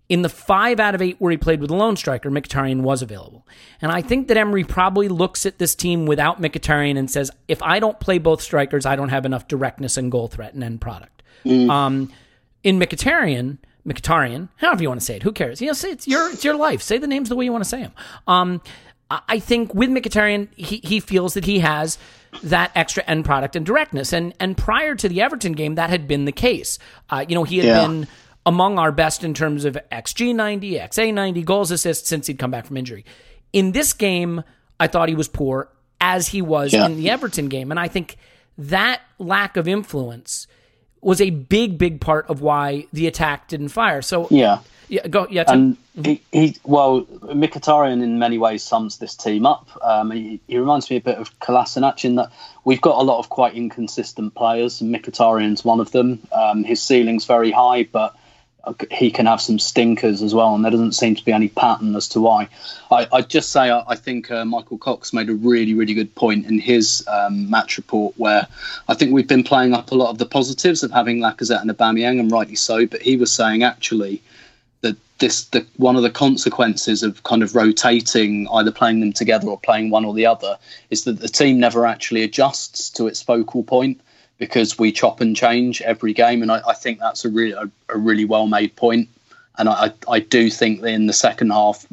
[0.09, 3.01] In the five out of eight where he played with a lone striker, Mkhitaryan was
[3.01, 3.47] available.
[3.81, 7.63] And I think that Emery probably looks at this team without Mkhitaryan and says, if
[7.63, 10.81] I don't play both strikers, I don't have enough directness and goal threat and end
[10.81, 11.23] product.
[11.71, 12.13] Um,
[12.65, 15.61] in Mkhitaryan, Mkhitaryan, however you want to say it, who cares?
[15.61, 16.83] You know, say it's your it's your life.
[16.83, 17.93] Say the names the way you want to say them.
[18.27, 18.61] Um,
[19.11, 21.99] I think with Mkhitaryan, he he feels that he has
[22.45, 26.07] that extra end product and directness, and and prior to the Everton game, that had
[26.07, 26.79] been the case.
[27.09, 27.87] Uh, you know, he had Yeah.
[27.87, 28.07] been
[28.47, 32.51] among our best in terms of xG ninety, XA ninety, goals assists since he'd come
[32.51, 33.05] back from injury.
[33.53, 34.45] In this game,
[34.79, 35.69] I thought he was poor
[36.01, 36.87] as he was Yeah.
[36.87, 38.17] in the Everton game, and I think
[38.57, 40.47] that lack of influence
[41.03, 44.03] was a big, big part of why the attack didn't fire.
[44.03, 44.59] So Yeah.
[44.89, 45.45] yeah, go yeah.
[45.45, 45.79] Tim.
[45.97, 49.69] And he, he well, Mkhitaryan in many ways sums this team up.
[49.83, 52.33] Um, he, he reminds me a bit of Kolasinac in that
[52.65, 56.21] we've got a lot of quite inconsistent players, and Mkhitaryan's one of them.
[56.33, 58.15] Um, his ceiling's very high, but
[58.91, 61.95] he can have some stinkers as well, and there doesn't seem to be any pattern
[61.97, 62.49] as to why.
[62.91, 66.47] I, just say I, I think uh, Michael Cox made a really, really good point
[66.47, 68.47] in his um, match report, where
[68.89, 71.71] I think we've been playing up a lot of the positives of having Lacazette and
[71.71, 72.87] Aubameyang, and rightly so.
[72.87, 74.23] But he was saying actually
[74.83, 79.49] that this the one of the consequences of kind of rotating either playing them together
[79.49, 80.59] or playing one or the other
[80.91, 84.01] is that the team never actually adjusts to its focal point
[84.41, 87.71] because we chop and change every game and I, I think that's a really a,
[87.89, 89.09] a really well made point.
[89.59, 91.87] and I, I do think that in the second half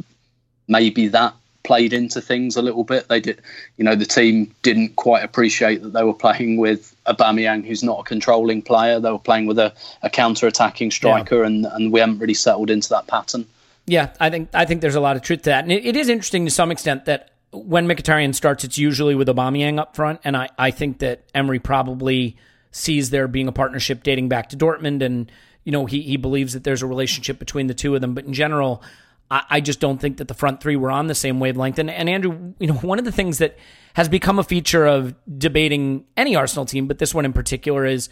[0.67, 3.09] maybe that played into things a little bit.
[3.09, 3.41] They did
[3.75, 7.99] you know the team didn't quite appreciate that they were playing with Aubameyang who's not
[7.99, 9.01] a controlling player.
[9.01, 12.89] They were playing with a, a counter-attacking striker and and we haven't really settled into
[12.89, 13.45] that pattern.
[13.85, 15.97] Yeah, I think I think there's a lot of truth to that, and it, it
[15.97, 17.31] is interesting to some extent that
[17.63, 21.59] when Mkhitaryan starts, it's usually with Aubameyang up front, and I, I think that Emery
[21.59, 22.37] probably
[22.71, 25.31] sees there being a partnership dating back to Dortmund, and
[25.63, 28.25] you know he he believes that there's a relationship between the two of them, but
[28.25, 28.83] in general.
[29.29, 31.79] I I just don't think that the front three were on the same wavelength.
[31.79, 33.57] And, and Andrew, you know, one of the things that
[33.93, 38.07] has become a feature of debating any Arsenal team, but this one in particular, is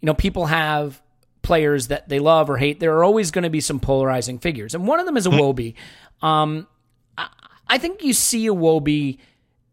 [0.00, 1.02] you know people have
[1.44, 4.74] players that they love or hate, there are always going to be some polarizing figures.
[4.74, 5.74] And one of them is Iwobi.
[6.22, 6.66] Um,
[7.74, 9.18] I, think you see Iwobi,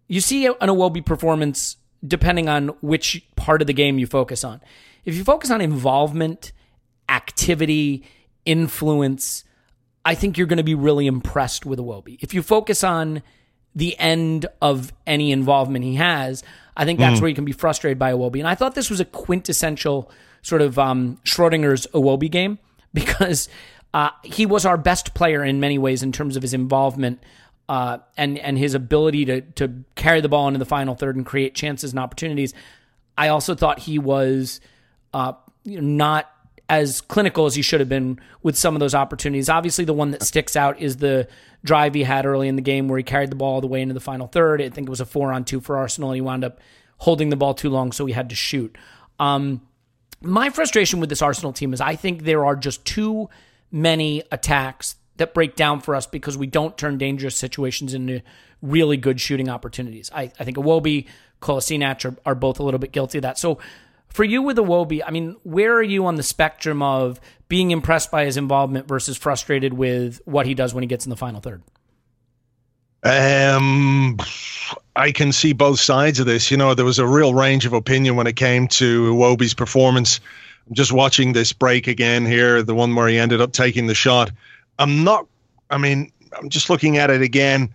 [0.07, 4.61] you see an Iwobi performance depending on which part of the game you focus on.
[5.05, 6.51] If you focus on involvement,
[7.09, 8.03] activity,
[8.45, 9.43] influence,
[10.03, 12.17] I think you're going to be really impressed with Iwobi.
[12.21, 13.21] If you focus on
[13.75, 16.43] the end of any involvement he has,
[16.75, 18.39] I think that's where you can be frustrated by Iwobi.
[18.39, 20.09] And I thought this was a quintessential
[20.41, 22.59] sort of um, Schrodinger's Iwobi game
[22.93, 23.47] because
[23.93, 27.21] uh, he was our best player in many ways in terms of his involvement
[27.69, 31.25] uh, and and his ability to to carry the ball into the final third and
[31.25, 32.53] create chances and opportunities.
[33.17, 34.61] I also thought he was
[35.13, 35.33] uh,
[35.65, 36.29] not
[36.69, 39.49] as clinical as he should have been with some of those opportunities.
[39.49, 41.27] Obviously, the one that sticks out is the
[41.63, 43.81] drive he had early in the game where he carried the ball all the way
[43.81, 44.61] into the final third.
[44.61, 46.59] I think it was a four on two for Arsenal, and he wound up
[46.97, 48.77] holding the ball too long, so he had to shoot.
[49.19, 49.61] Um,
[50.21, 53.29] my frustration with this Arsenal team is I think there are just too
[53.71, 58.21] many attacks that break down for us because we don't turn dangerous situations into
[58.61, 60.11] really good shooting opportunities.
[60.13, 61.07] I, I think Iwobi,
[61.41, 63.37] Kolasinac are, are both a little bit guilty of that.
[63.37, 63.59] So
[64.09, 68.11] for you with Iwobi, I mean, where are you on the spectrum of being impressed
[68.11, 71.39] by his involvement versus frustrated with what he does when he gets in the final
[71.39, 71.63] third?
[73.03, 74.17] Um,
[74.95, 76.51] I can see both sides of this.
[76.51, 80.19] You know, there was a real range of opinion when it came to Iwobi's performance.
[80.67, 83.95] I'm just watching this break again here, the one where he ended up taking the
[83.95, 84.31] shot.
[84.81, 85.27] I'm not.
[85.69, 87.73] I mean, I'm just looking at it again.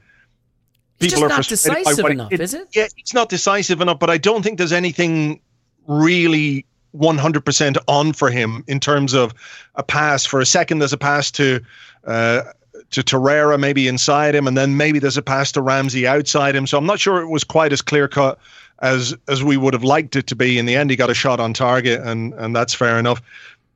[0.99, 2.69] It's just not decisive enough, is it?
[2.75, 5.41] Yeah, it's not decisive enough, but I don't think there's anything
[5.87, 6.65] really
[6.97, 9.35] 100% on for him in terms of
[9.75, 10.25] a pass.
[10.25, 11.61] For a second, there's a pass to
[12.07, 12.43] uh,
[12.91, 16.67] to Torreira maybe inside him, and then maybe there's a pass to Ramsey outside him.
[16.67, 18.39] So I'm not sure it was quite as clear cut
[18.81, 20.59] as as we would have liked it to be.
[20.59, 23.21] In the end, he got a shot on target, and and that's fair enough.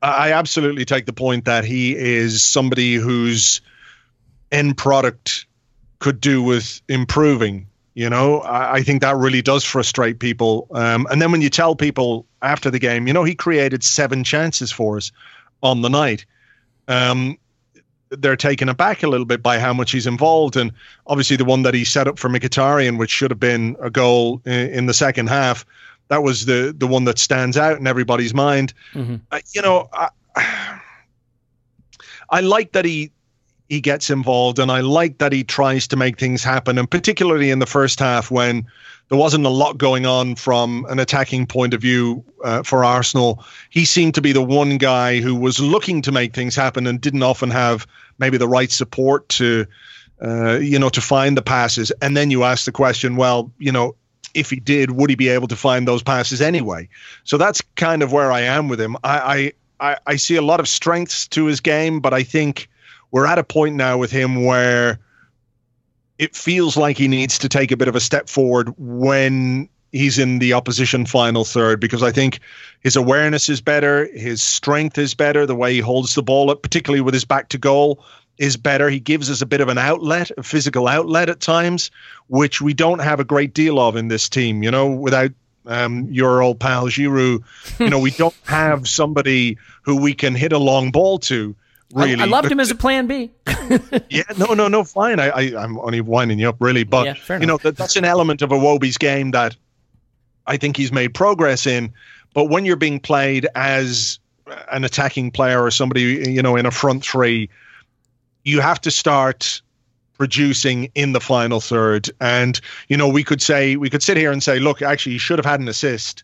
[0.01, 3.61] I absolutely take the point that he is somebody whose
[4.51, 5.45] end product
[5.99, 7.67] could do with improving.
[7.93, 10.67] You know, I, I think that really does frustrate people.
[10.71, 14.23] Um, and then when you tell people after the game, you know, he created seven
[14.23, 15.11] chances for us
[15.61, 16.25] on the night.
[16.87, 17.37] Um,
[18.09, 20.73] they're taken aback a little bit by how much he's involved, and
[21.07, 24.41] obviously the one that he set up for Mkhitaryan, which should have been a goal
[24.45, 25.65] in, in the second half,
[26.11, 28.73] that was the the one that stands out in everybody's mind.
[29.31, 30.09] Uh, you know, I,
[32.29, 33.11] I like that he
[33.69, 37.49] he gets involved, and I like that he tries to make things happen, and particularly
[37.49, 38.67] in the first half when
[39.07, 43.45] there wasn't a lot going on from an attacking point of view uh, for Arsenal.
[43.69, 46.99] He seemed to be the one guy who was looking to make things happen and
[46.99, 49.65] didn't often have maybe the right support to,
[50.21, 51.91] uh, you know, to find the passes.
[52.01, 53.95] And then you ask the question, well, you know,
[54.33, 56.89] if he did, would he be able to find those passes anyway?
[57.23, 58.97] So that's kind of where I am with him.
[59.03, 62.69] I I, I see a lot of strengths to his game, but I think
[63.09, 64.99] we're at a point now with him where
[66.19, 70.19] it feels like he needs to take a bit of a step forward when he's
[70.19, 72.39] in the opposition final third because I think
[72.79, 76.61] his awareness is better, his strength is better, the way he holds the ball up,
[76.61, 78.05] particularly with his back to goal,
[78.41, 78.89] is better.
[78.89, 81.91] He gives us a bit of an outlet, a physical outlet at times,
[82.27, 84.63] which we don't have a great deal of in this team.
[84.63, 85.29] You know, without
[85.67, 87.43] um, your old pal Giroud,
[87.79, 91.55] you know, we don't have somebody who we can hit a long ball to
[91.93, 92.19] really.
[92.19, 93.29] I, I loved him as a plan B.
[94.09, 95.19] yeah, no, no, no, fine.
[95.19, 96.83] I, I, I'm only winding you up, really.
[96.83, 99.55] But, Yeah, you know, that, that's an element of Iwobi's game that
[100.47, 101.93] I think he's made progress in.
[102.33, 104.17] But when you're being played as
[104.71, 107.51] an attacking player or somebody, you know, in a front three,
[108.43, 109.61] you have to start
[110.17, 112.09] producing in the final third.
[112.19, 115.17] And, you know, we could say, we could sit here and say, look, actually, he
[115.17, 116.23] should have had an assist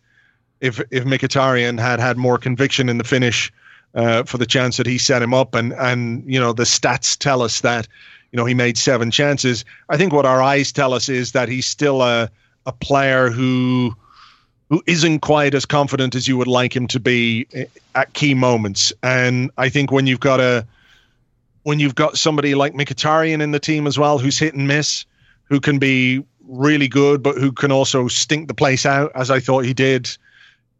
[0.60, 3.52] if, if Mkhitaryan had had more conviction in the finish
[3.94, 5.54] uh, for the chance that he set him up.
[5.54, 7.88] And, and, you know, the stats tell us that,
[8.30, 9.64] you know, he made seven chances.
[9.88, 12.30] I think what our eyes tell us is that he's still a,
[12.66, 13.96] a player who,
[14.68, 17.46] who isn't quite as confident as you would like him to be
[17.94, 18.92] at key moments.
[19.02, 20.66] And I think when you've got a,
[21.62, 25.04] when you've got somebody like Mkhitaryan in the team as well, who's hit and miss,
[25.44, 29.40] who can be really good, but who can also stink the place out, as I
[29.40, 30.08] thought he did.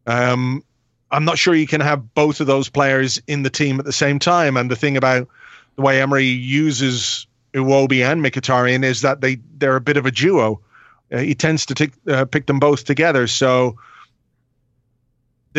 [0.07, 0.63] Um,
[1.11, 3.93] I'm not sure you can have both of those players in the team at the
[3.93, 4.57] same time.
[4.57, 5.27] And the thing about
[5.75, 10.11] the way Emery uses Iwobi and Mkhitaryan is that they they're a bit of a
[10.11, 10.61] duo.
[11.11, 13.25] Uh, he tends to take, uh, pick them both together.
[13.27, 13.77] So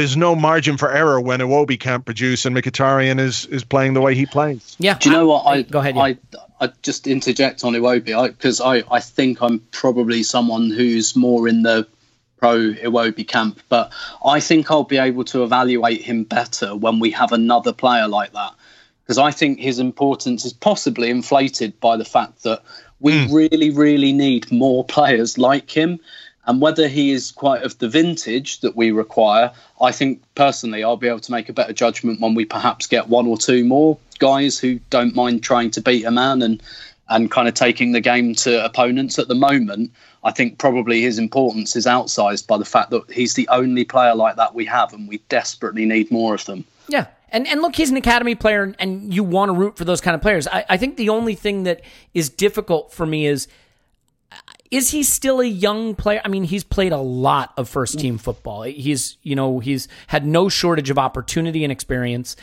[0.00, 4.00] there's no margin for error when Iwobi can't produce and Mkhitaryan is is playing the
[4.00, 4.76] way he plays.
[4.78, 4.96] Yeah.
[4.98, 5.46] Do you know what?
[5.46, 5.94] I go ahead.
[5.94, 6.02] Yeah.
[6.02, 6.18] I
[6.60, 11.62] I just interject on Iwobi because I, I think I'm probably someone who's more in
[11.62, 11.86] the
[12.38, 13.92] pro Iwobi camp, but
[14.24, 18.32] I think I'll be able to evaluate him better when we have another player like
[18.32, 18.54] that.
[19.02, 22.62] Because I think his importance is possibly inflated by the fact that
[23.00, 23.34] we hmm.
[23.34, 26.00] really, really need more players like him.
[26.46, 30.96] And whether he is quite of the vintage that we require, I think personally I'll
[30.96, 33.98] be able to make a better judgment when we perhaps get one or two more
[34.18, 36.62] guys who don't mind trying to beat a man and
[37.11, 39.90] and kind of taking the game to opponents at the moment.
[40.22, 44.14] I think probably his importance is outsized by the fact that he's the only player
[44.14, 46.64] like that we have, and we desperately need more of them.
[46.88, 47.07] Yeah.
[47.33, 50.14] And and look, he's an academy player, and you want to root for those kind
[50.14, 50.46] of players.
[50.48, 51.81] I, I think the only thing that
[52.14, 53.48] is difficult for me is
[54.70, 56.20] is he still a young player?
[56.24, 58.62] I mean, he's played a lot of first team football.
[58.62, 62.37] He's you know he's had no shortage of opportunity and experience.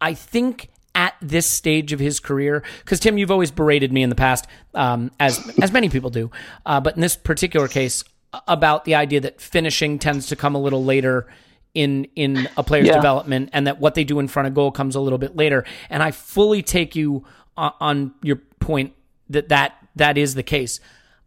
[0.00, 4.08] I think at this stage of his career, because Tim, you've always berated me in
[4.08, 6.30] the past, um, as as many people do,
[6.64, 8.02] uh, but in this particular case,
[8.48, 11.26] about the idea that finishing tends to come a little later
[11.74, 12.94] in in a player's Yeah.
[12.94, 15.64] development, and that what they do in front of goal comes a little bit later.
[15.90, 17.26] And I fully take you
[17.58, 18.94] on, on your point
[19.28, 20.80] that that that is the case.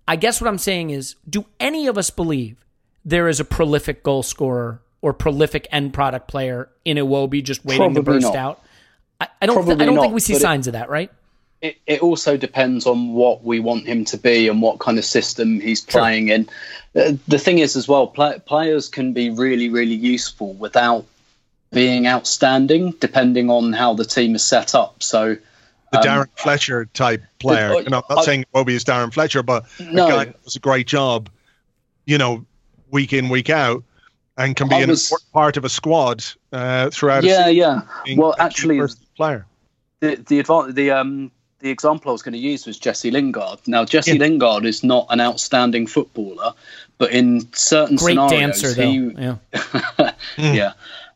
[0.10, 2.66] I guess what I'm saying is, do any of us believe
[3.06, 7.94] there is a prolific goal scorer or prolific end product player in Iwobi just waiting
[7.94, 8.36] to Probably burst not.
[8.36, 8.64] out?
[9.22, 9.56] I, I don't.
[9.56, 11.12] Probably I don't think we see but it- signs of that, right?
[11.62, 15.06] it, it also depends on what we want him to be and what kind of
[15.06, 16.50] system he's playing in.
[16.96, 21.06] Uh, the thing is, as well, play, players can be really, really useful without
[21.72, 25.04] being outstanding, depending on how the team is set up.
[25.04, 25.38] So,
[25.92, 27.74] The Um, Darren Fletcher type player.
[27.74, 30.06] uh, You know, I'm not I- saying Bobby is Darren Fletcher, but No.
[30.06, 31.30] a guy that does a great job,
[32.06, 32.46] you know,
[32.92, 33.84] week in, week out,
[34.38, 36.24] and can be I an was- important part of a squad
[36.54, 38.16] uh, throughout a yeah, season, yeah.
[38.18, 39.46] Well, actually, first player.
[40.00, 43.60] the the advan- the um the example I was going to use was Jesse Lingard.
[43.68, 44.20] Now Jesse Yeah.
[44.20, 46.54] Lingard is not an outstanding footballer,
[46.98, 48.92] but in certain Great scenarios, dancer, though.
[48.92, 50.12] he yeah.
[50.38, 50.72] yeah.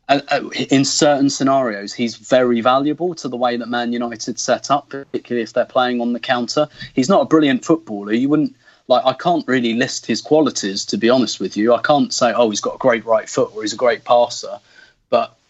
[0.10, 4.90] Uh, in certain scenarios, he's very valuable to the way that Man United set up,
[4.90, 6.68] particularly if they're playing on the counter.
[6.94, 8.12] He's not a brilliant footballer.
[8.12, 8.56] You wouldn't
[8.88, 9.06] like.
[9.06, 11.74] I can't really list his qualities, to be honest with you.
[11.74, 14.60] I can't say, oh, he's got a great right foot or he's a great passer,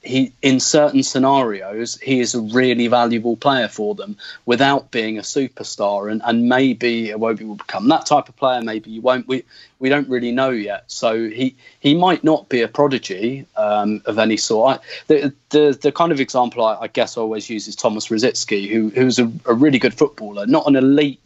[0.04, 5.22] he, in certain scenarios, he is a really valuable player for them without being a
[5.22, 6.12] superstar.
[6.12, 8.62] And, and maybe Iwobi will become that type of player.
[8.62, 9.28] Maybe you won't.
[9.28, 9.44] We
[9.80, 10.84] we don't really know yet.
[10.88, 14.80] So he he might not be a prodigy um, of any sort.
[14.80, 18.10] I, the, the the kind of example I, I guess I always use is Thomas
[18.10, 21.22] Rosicky, who who's a, a really good footballer, not an elite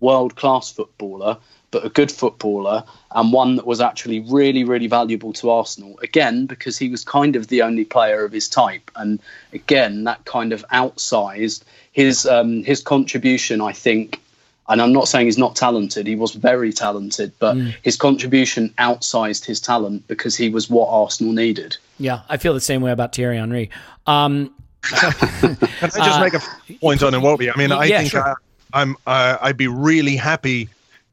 [0.00, 1.38] world class footballer,
[1.70, 5.98] but a good footballer and one that was actually really, really valuable to Arsenal.
[6.02, 9.20] Again, because he was kind of the only player of his type, and
[9.52, 13.60] again, that kind of outsized his um, his contribution.
[13.60, 14.20] I think,
[14.68, 16.06] and I'm not saying he's not talented.
[16.06, 17.74] He was very talented, but mm.
[17.82, 21.76] his contribution outsized his talent because he was what Arsenal needed.
[21.98, 23.70] Yeah, I feel the same way about Thierry Henry.
[24.06, 26.40] Um, Can I just uh, make a
[26.80, 27.50] point on Iwobi?
[27.52, 28.36] I mean, I yeah, think sure.
[28.72, 30.68] I, am uh, I'd be really happy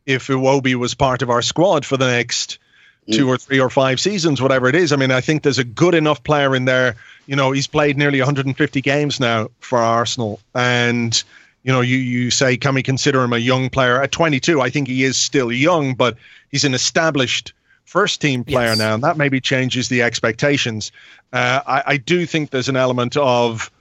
[0.06, 2.60] if Iwobi was part of our squad for the next
[3.12, 4.94] two or three or five seasons, whatever it is.
[4.94, 6.96] I mean, I think there's a good enough player in there.
[7.26, 11.22] You know, he's played nearly 150 games now for Arsenal, and
[11.64, 14.62] you know, you you say, can we consider him a young player at 22?
[14.62, 16.18] I think he is still young, but
[16.52, 17.54] he's an established
[17.86, 18.78] first team player yes.
[18.78, 20.92] now, and that maybe changes the expectations.
[21.32, 23.72] Uh, I, I do think there's an element of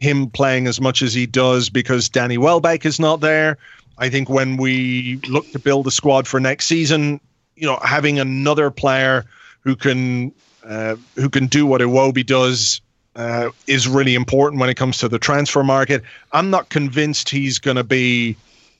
[0.00, 3.58] him playing as much as he does because Danny Welbeck is not there.
[3.98, 7.20] I think when we look to build a squad for next season,
[7.56, 9.26] you know, having another player
[9.60, 10.32] who can
[10.64, 12.80] uh, who can do what Iwobi does
[13.16, 16.02] uh, is really important when it comes to the transfer market.
[16.32, 18.36] I'm not convinced he's going to be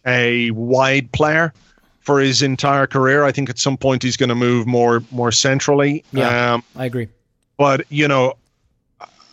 [0.06, 1.52] a wide player
[2.00, 3.24] for his entire career.
[3.24, 6.04] I think at some point he's going to move more more centrally.
[6.12, 7.08] Yeah, um, I agree.
[7.56, 8.34] But you know,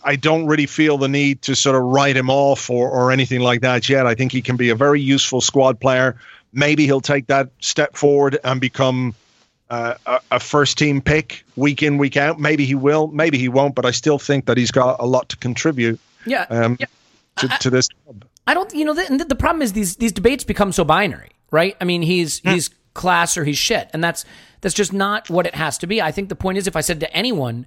[0.05, 3.41] I don't really feel the need to sort of write him off or, or anything
[3.41, 4.05] like that yet.
[4.05, 6.15] I think he can be a very useful squad player.
[6.53, 9.15] Maybe he'll take that step forward and become
[9.71, 12.39] uh, a, a, first team pick week in, week out.
[12.39, 15.27] Maybe he will, maybe he won't, but I still think that he's got a lot
[15.29, 16.85] to contribute yeah, um, yeah.
[17.37, 18.25] To, I, to, this club.
[18.45, 21.75] I don't, you know, the, the problem is these, these debates become so binary, right?
[21.81, 22.53] I mean, he's, mm.
[22.53, 23.89] he's class or he's shit.
[23.91, 24.23] And that's,
[24.61, 25.99] that's just not what it has to be.
[25.99, 27.65] I think the point is if I said to anyone,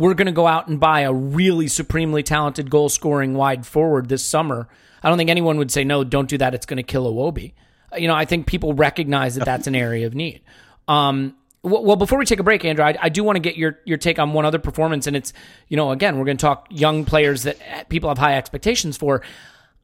[0.00, 4.08] we're going to go out and buy a really supremely talented goal scoring wide forward
[4.08, 4.66] this summer.
[5.02, 6.54] I don't think anyone would say, no, don't do that.
[6.54, 7.52] It's going to kill Iwobi.
[7.98, 10.40] You know, I think people recognize that that's an area of need.
[10.88, 13.78] Um, well, before we take a break, Andrew, I, I, do want to get your,
[13.84, 15.06] your take on one other performance.
[15.06, 15.34] And it's,
[15.68, 19.20] you know, again, we're going to talk young players that people have high expectations for.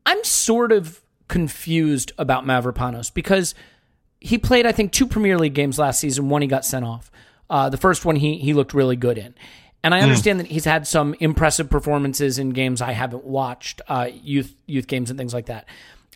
[0.06, 3.54] I'm sort of confused about Mavropanos because
[4.18, 6.30] he played, I think, two Premier League games last season.
[6.30, 7.10] One he got sent off.
[7.50, 9.34] Uh, the first one he he looked really good in.
[9.86, 10.06] And I hmm.
[10.06, 10.42] understand mm.
[10.42, 15.10] that he's had some impressive performances in games I haven't watched, uh, youth youth games
[15.10, 15.64] and things like that.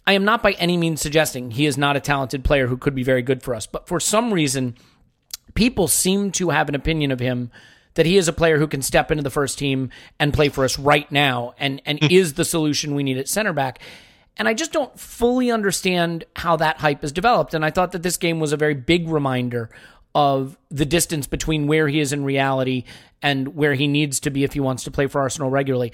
[0.04, 2.96] I am not by any means suggesting he is not a talented player who could
[2.96, 4.74] be very good for us, but for some reason,
[5.54, 7.52] people seem to have an opinion of him
[7.94, 10.64] that he is a player who can step into the first team and play for
[10.64, 12.10] us right now and and mm.
[12.10, 13.78] is the solution we need at center back.
[14.36, 17.54] And I just don't fully understand how that hype is developed.
[17.54, 19.70] And I thought that this game was a very big reminder
[20.12, 22.82] of the distance between where he is in reality
[23.22, 25.92] and where he needs to be if he wants to play for Arsenal regularly.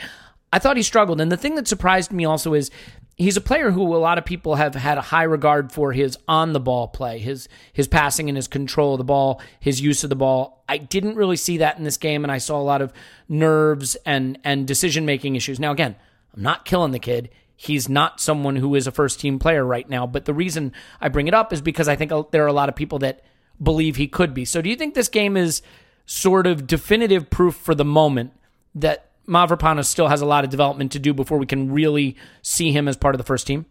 [0.53, 1.21] I thought he struggled.
[1.21, 2.71] And the thing that surprised me also is
[3.17, 6.17] he's a player who a lot of people have had a high regard for his
[6.29, 10.05] on the ball play, his his passing and his control of the ball, his use
[10.05, 10.65] of the ball.
[10.69, 12.93] I didn't really see that in this game and I saw a lot of
[13.29, 15.59] nerves and and decision making issues.
[15.59, 15.97] Now again,
[16.35, 17.31] I'm not killing the kid.
[17.59, 21.09] He's not someone who is a first team player right now, but the reason I
[21.09, 23.25] bring it up is because I think there are a lot of people that
[23.63, 24.45] believe he could be.
[24.45, 25.63] So do you think this game is
[26.07, 28.33] sort of definitive proof for the moment
[28.75, 32.73] that Mavropanos still has a lot of development to do before we can really see
[32.73, 33.67] him as part of the first team?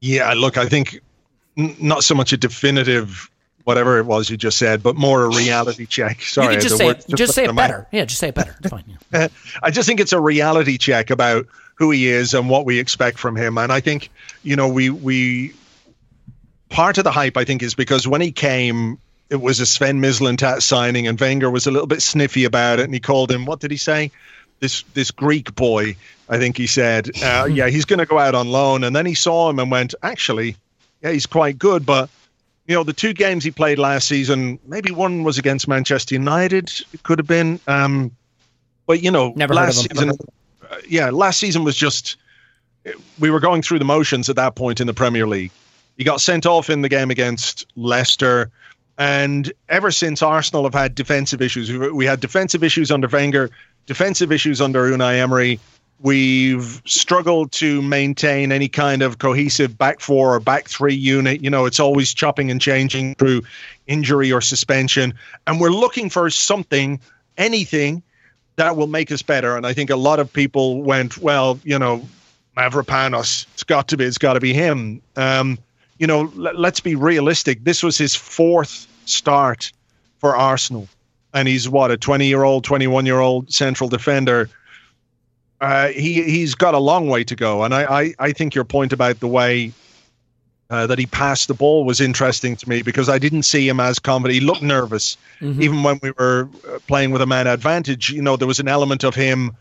[0.00, 1.00] Yeah, look, I think
[1.56, 3.30] n- not so much a definitive
[3.68, 6.22] whatever it was you just said, but more a reality check.
[6.22, 7.86] Sorry, you just say it, just, just say it better.
[7.92, 8.56] Yeah, just say it better.
[8.60, 8.84] It's fine.
[9.12, 9.28] Yeah.
[9.62, 13.18] I just think it's a reality check about who he is and what we expect
[13.18, 13.58] from him.
[13.58, 14.10] And I think
[14.42, 15.52] you know we we
[16.70, 18.98] part of the hype I think is because when he came
[19.30, 22.84] it was a Sven Mislintat signing, and Wenger was a little bit sniffy about it,
[22.84, 23.44] and he called him.
[23.44, 24.10] What did he say?
[24.60, 25.96] This this Greek boy,
[26.28, 27.10] I think he said.
[27.22, 29.70] Uh, yeah, he's going to go out on loan, and then he saw him and
[29.70, 30.56] went, actually,
[31.02, 32.10] yeah, he's quite good, but.
[32.66, 36.70] You know, the two games he played last season, maybe one was against Manchester United.
[36.92, 38.14] It could have been, um,
[38.86, 42.18] but you know, Never last season, uh, yeah, last season was just
[43.18, 45.50] we were going through the motions at that point in the Premier League.
[45.96, 48.50] He got sent off in the game against Leicester.
[48.98, 53.50] And ever since Arsenal have had defensive issues, we had defensive issues under Wenger,
[53.86, 55.60] defensive issues under Unai Emery.
[56.00, 61.42] We've struggled to maintain any kind of cohesive back four or back three unit.
[61.42, 63.42] You know, it's always chopping and changing through
[63.86, 65.14] injury or suspension.
[65.46, 67.00] And we're looking for something,
[67.36, 68.02] anything
[68.56, 69.56] that will make us better.
[69.56, 72.08] And I think a lot of people went, well, you know,
[72.56, 75.02] Mavropanos, it's got to be, it's got to be him.
[75.14, 75.58] Um,
[75.98, 77.64] you know, let's be realistic.
[77.64, 79.72] This was his fourth start
[80.18, 80.88] for Arsenal,
[81.34, 84.48] and he's what a twenty-year-old, twenty-one-year-old central defender.
[85.60, 88.64] Uh, he he's got a long way to go, and I, I I think your
[88.64, 89.72] point about the way
[90.70, 93.80] uh, that he passed the ball was interesting to me because I didn't see him
[93.80, 94.34] as confident.
[94.34, 95.16] He looked nervous,
[95.62, 98.10] even when we were uh, playing with a man advantage.
[98.10, 99.56] You know, there was an element of him.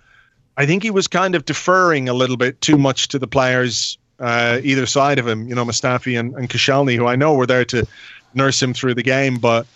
[0.56, 3.98] I think he was kind of deferring a little bit too much to the players
[4.20, 5.48] uh, either side of him.
[5.48, 6.52] You know, Mustafi and, and
[6.98, 7.88] who I know were there to
[8.34, 9.68] nurse him through the game, but.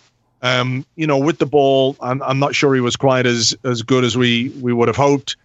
[0.44, 3.82] Um, you know, with the ball, I'm, I'm not sure he was quite as as
[3.82, 5.36] good as we we would have hoped.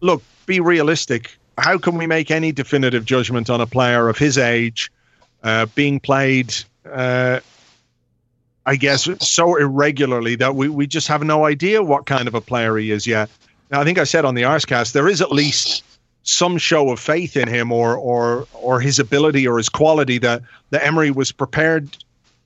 [0.00, 1.38] Look, be realistic.
[1.56, 4.90] How can we make any definitive judgment on a player of his age
[5.44, 6.52] uh, being played?
[6.84, 7.38] Uh,
[8.66, 12.40] I guess so irregularly that we, we just have no idea what kind of a
[12.40, 13.30] player he is yet.
[13.70, 15.82] Now, I think I said on the Arsecast there is at least
[16.22, 20.42] some show of faith in him or or or his ability or his quality that
[20.70, 21.96] that Emery was prepared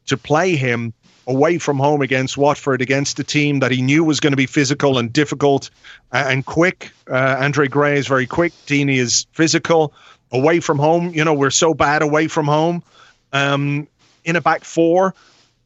[0.07, 0.93] to play him
[1.27, 4.47] away from home against Watford, against a team that he knew was going to be
[4.47, 5.71] physical and difficult
[6.13, 6.93] and quick.
[7.11, 8.53] Uh, Andre Gray is very quick.
[8.67, 9.93] Deeney is physical.
[10.33, 12.83] Away from home, you know, we're so bad away from home.
[13.33, 13.89] Um,
[14.25, 15.15] in a back four,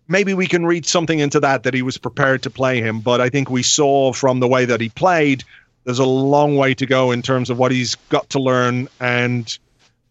[0.09, 3.01] maybe we can read something into that that he was prepared to play him.
[3.01, 5.45] But I think we saw from the way that he played,
[5.89, 9.59] there's a long way to go in terms of what he's got to learn and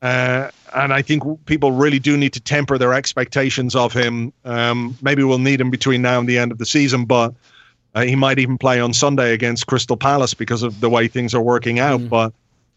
[0.01, 4.33] uh, and I think people really do need to temper their expectations of him.
[4.43, 7.35] Um, maybe we'll need him between now and the end of the season, but
[7.93, 11.35] uh, he might even play on Sunday against Crystal Palace because of the way things
[11.35, 11.99] are working out.
[11.99, 12.09] Mm.
[12.09, 12.33] But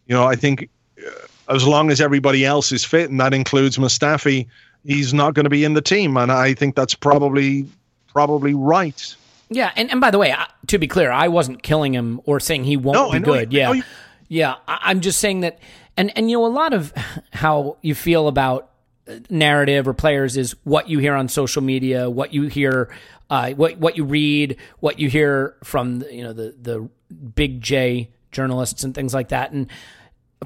[0.07, 3.79] you know, I think uh, as long as everybody else is fit, and that includes
[3.79, 4.47] Mustafi,
[4.85, 7.67] he's not going to be in the team, and I think that's probably
[8.09, 9.17] probably right.
[9.51, 12.39] Yeah, and, and by the way, I- to be clear, I wasn't killing him or
[12.41, 13.53] saying he won't No, be good.
[13.53, 13.83] you- yeah, you-
[14.29, 14.55] yeah.
[14.69, 15.59] I, I'm just saying that,
[15.97, 16.93] and and you know, a lot of
[17.33, 18.71] how you feel about
[19.09, 22.95] uh, narrative or players is what you hear on social media, what you hear,
[23.29, 26.89] uh, what what you read, what you hear from you know the the
[27.35, 29.67] big J journalists and things like that, and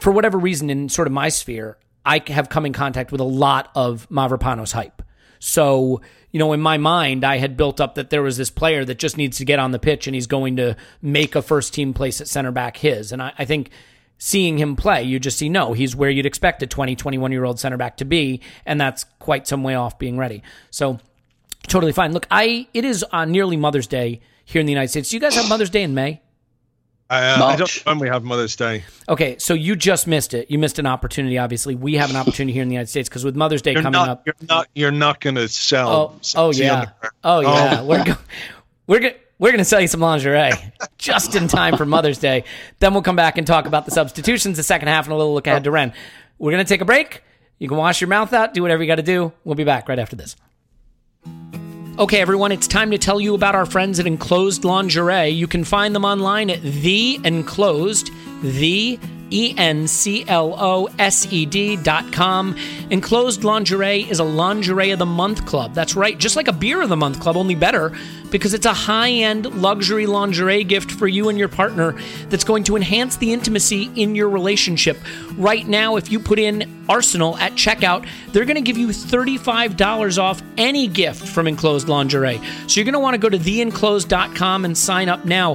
[0.00, 1.76] for whatever reason, in sort of my sphere,
[2.06, 5.02] I have come in contact with a lot of Mavropanos hype.
[5.40, 6.00] So,
[6.34, 8.98] you know, in my mind, I had built up that there was this player that
[8.98, 11.94] just needs to get on the pitch and he's going to make a first team
[11.94, 13.12] place at center back his.
[13.12, 13.70] And I, I think
[14.18, 17.44] seeing him play, you just see, no, he's where you'd expect a 20, 21 year
[17.44, 18.40] old center back to be.
[18.66, 20.42] And that's quite some way off being ready.
[20.72, 20.98] So,
[21.68, 22.12] totally fine.
[22.12, 25.10] Look, I, it is nearly Mother's Day here in the United States.
[25.10, 26.20] Do you guys have Mother's Day in May?
[27.10, 28.82] Uh, I don't when we have Mother's Day.
[29.08, 30.50] Okay, so you just missed it.
[30.50, 31.36] You missed an opportunity.
[31.36, 33.82] Obviously, we have an opportunity here in the United States because with Mother's Day You're
[33.82, 34.26] coming not, up.
[34.26, 34.68] You're not.
[34.74, 35.90] You're not going to sell.
[35.90, 36.90] Oh, oh yeah.
[37.22, 37.82] Oh yeah.
[37.82, 38.16] We're go-
[38.86, 40.52] we're go- we're going to sell you some lingerie
[40.98, 42.44] just in time for Mother's Day.
[42.78, 45.34] Then we'll come back and talk about the substitutions, the second half, and a little
[45.34, 45.92] look ahead to Ren.
[46.38, 47.22] We're going to take a break.
[47.58, 49.32] You can wash your mouth out, do whatever you got to do.
[49.44, 50.36] We'll be back right after this.
[51.96, 55.28] Okay, everyone, it's time to tell you about our friends at Enclosed Lingerie.
[55.28, 58.10] You can find them online at The Enclosed,
[58.42, 58.98] the
[59.30, 62.56] E N C L O S E D dot com.
[62.90, 65.72] Enclosed Lingerie is a Lingerie of the Month club.
[65.72, 67.96] That's right, just like a Beer of the Month club, only better
[68.34, 71.94] because it's a high end luxury lingerie gift for you and your partner
[72.30, 74.98] that's going to enhance the intimacy in your relationship.
[75.36, 80.18] Right now, if you put in Arsenal at checkout, they're going to give you $35
[80.20, 82.40] off any gift from Enclosed Lingerie.
[82.66, 85.54] So you're going to want to go to theenclosed.com and sign up now.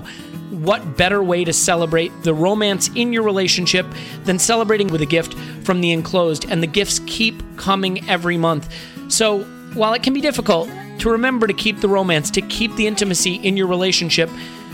[0.49, 3.85] What better way to celebrate the romance in your relationship
[4.23, 5.33] than celebrating with a gift
[5.65, 6.49] from the enclosed?
[6.49, 8.73] And the gifts keep coming every month.
[9.09, 10.69] So while it can be difficult
[10.99, 14.29] to remember to keep the romance, to keep the intimacy in your relationship,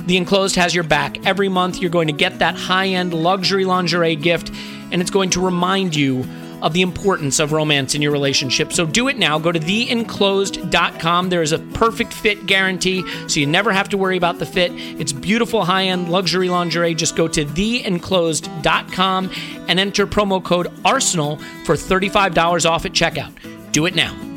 [0.06, 1.26] the enclosed has your back.
[1.26, 4.52] Every month, you're going to get that high end luxury lingerie gift,
[4.92, 6.26] and it's going to remind you
[6.62, 8.74] of the importance of romance in your relationship.
[8.74, 9.38] So do it now.
[9.38, 11.30] Go to theenclosed.com.
[11.30, 14.72] There is a perfect fit guarantee, so you never have to worry about the fit.
[14.74, 16.96] It's beautiful high end luxury lingerie.
[16.96, 19.32] Just go to theenclosed.com
[19.68, 23.32] and enter promo code ARSENAL for $35 off at checkout.
[23.72, 24.35] Do it now.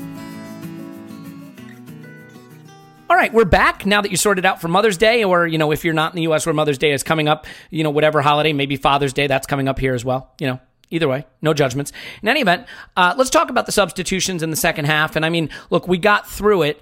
[3.18, 5.84] Right, we're back now that you sorted out for Mother's Day, or you know, if
[5.84, 6.46] you're not in the U.S.
[6.46, 9.66] where Mother's Day is coming up, you know, whatever holiday, maybe Father's Day, that's coming
[9.66, 10.32] up here as well.
[10.38, 10.60] You know,
[10.90, 11.92] either way, no judgments.
[12.22, 15.16] In any event, uh, let's talk about the substitutions in the second half.
[15.16, 16.80] And I mean, look, we got through it.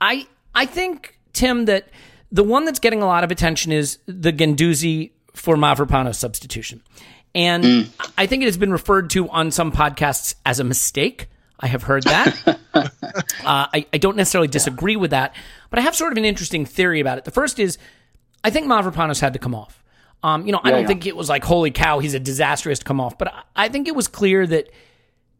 [0.00, 1.90] I I think Tim that
[2.32, 6.82] the one that's getting a lot of attention is the Guendouzi for Mavropanos substitution,
[7.34, 11.28] and I think it has been referred to on some podcasts as a mistake.
[11.60, 12.58] I have heard that.
[13.44, 15.34] Uh, I, I don't necessarily disagree with that,
[15.70, 17.24] but I have sort of an interesting theory about it.
[17.24, 17.78] The first is,
[18.44, 19.82] I think Mavropanos had to come off.
[20.22, 20.86] Um, you know, I don't yeah.
[20.86, 23.16] think it was like, holy cow, he's a has to come off.
[23.16, 24.70] But I, I think it was clear that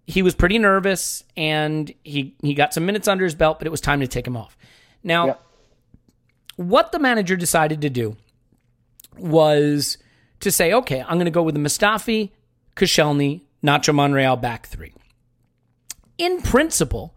[0.07, 3.71] he was pretty nervous and he, he got some minutes under his belt, but it
[3.71, 4.57] was time to take him off.
[5.05, 5.35] Now, Yeah.
[6.57, 8.16] what the manager decided to do
[9.19, 9.99] was
[10.41, 12.31] to say, okay, I'm going to go with the Mustafi,
[12.75, 14.95] Koscielny, Nacho Monreal back three.
[16.19, 17.14] In principle,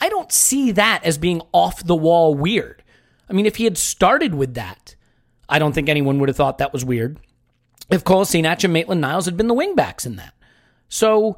[0.00, 2.82] I don't see that as being off the wall weird.
[3.28, 4.94] I mean, if he had started with that,
[5.48, 7.18] I don't think anyone would have thought that was weird.
[7.90, 10.32] If Kolasinac and Maitland Niles had been the wingbacks in that.
[10.88, 11.36] So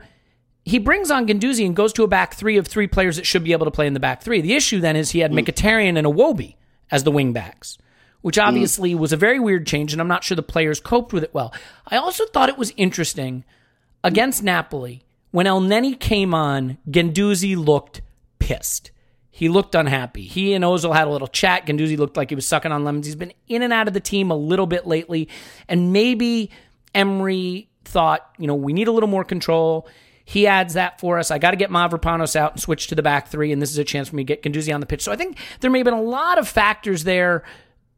[0.64, 3.44] he brings on Guendouzi and goes to a back three of three players that should
[3.44, 4.40] be able to play in the back three.
[4.40, 6.56] The issue then is he had Mkhitaryan and Iwobi
[6.90, 7.78] as the wingbacks,
[8.20, 11.24] which obviously was a very weird change, and I'm not sure the players coped with
[11.24, 11.52] it well.
[11.86, 13.44] I also thought it was interesting
[14.04, 15.02] against Napoli
[15.32, 16.78] when Elneny came on.
[16.88, 18.00] Guendouzi looked
[18.38, 18.90] pissed.
[19.34, 20.22] He looked unhappy.
[20.22, 21.66] He and Ozil had a little chat.
[21.66, 23.06] Guendouzi looked like he was sucking on lemons.
[23.06, 25.28] He's been in and out of the team a little bit lately,
[25.68, 26.50] and maybe
[26.94, 29.88] Emery thought, you know, we need a little more control.
[30.24, 31.30] He adds that for us.
[31.30, 33.78] I got to get Mavropanos out and switch to the back three, and this is
[33.78, 35.02] a chance for me to get Guendouzi on the pitch.
[35.02, 37.42] So I think there may have been a lot of factors there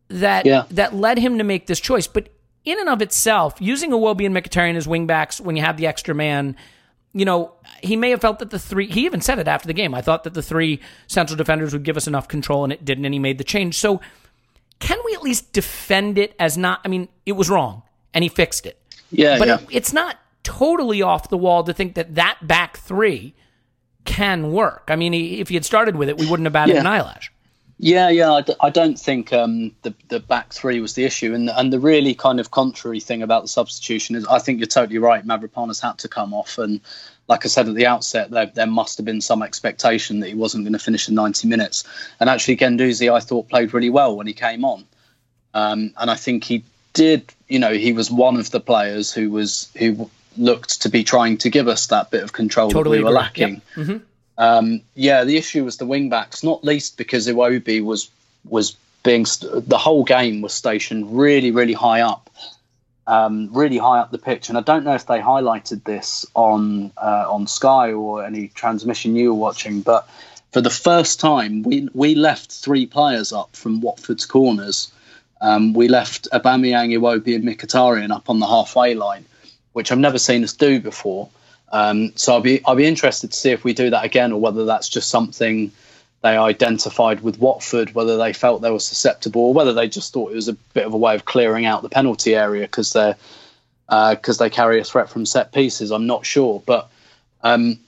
[0.08, 0.64] that Yeah.
[0.70, 2.06] that led him to make this choice.
[2.06, 2.28] But
[2.64, 6.14] in and of itself, using Iwobi and Mkhitaryan as wingbacks when you have the extra
[6.14, 6.56] man,
[7.14, 7.52] you know,
[7.82, 8.88] he may have felt that the three.
[8.88, 9.94] He even said it after the game.
[9.94, 13.04] I thought that the three central defenders would give us enough control, and it didn't.
[13.04, 13.78] And he made the change.
[13.78, 14.00] So
[14.80, 16.80] can we at least defend it as not?
[16.84, 18.78] I mean, it was wrong, and he fixed it.
[19.10, 19.54] Yeah, But yeah.
[19.60, 23.34] it- it's not totally off the wall to think that that back three
[24.04, 24.84] can work.
[24.88, 26.80] I mean, he, if he had started with it, we wouldn't have batted Yeah.
[26.80, 27.32] an eyelash.
[27.78, 28.32] Yeah, yeah.
[28.32, 31.72] I, d- I don't think um, the the back three was the issue, and and
[31.72, 35.26] the really kind of contrary thing about the substitution is I think you're totally right.
[35.26, 36.80] Mavropanos had to come off, and
[37.26, 40.34] like I said at the outset, there there must have been some expectation that he
[40.34, 41.84] wasn't going to finish in 90 minutes.
[42.20, 44.84] And actually, Guendouzi I thought played really well when he came on,
[45.52, 46.62] um, and I think he
[46.92, 47.32] did.
[47.48, 51.38] You know, he was one of the players who was who looked to be trying
[51.38, 53.40] to give us that bit of control Totally that we were agree.
[53.40, 53.62] Yep.
[53.76, 54.02] lacking.
[54.36, 58.10] Um, yeah, the issue was the wing backs, not least because Iwobi was
[58.44, 62.30] was being st- the whole game was stationed really, really high up,
[63.06, 64.48] um, really high up the pitch.
[64.48, 69.14] And I don't know if they highlighted this on uh, on Sky or any transmission
[69.14, 70.08] you were watching, but
[70.52, 74.90] for the first time, we we left three players up from Watford's corners.
[75.40, 79.24] Um, we left Aubameyang, Iwobi, and Mkhitaryan up on the halfway line,
[79.72, 81.28] which I've never seen us do before.
[81.74, 84.40] Um, so I'll be I'll be interested to see if we do that again, or
[84.40, 85.72] whether that's just something
[86.22, 90.30] they identified with Watford, whether they felt they were susceptible, or whether they just thought
[90.30, 93.16] it was a bit of a way of clearing out the penalty area because they're
[93.88, 95.90] because they carry a threat from set pieces.
[95.90, 96.90] I'm not sure, but
[97.42, 97.80] um,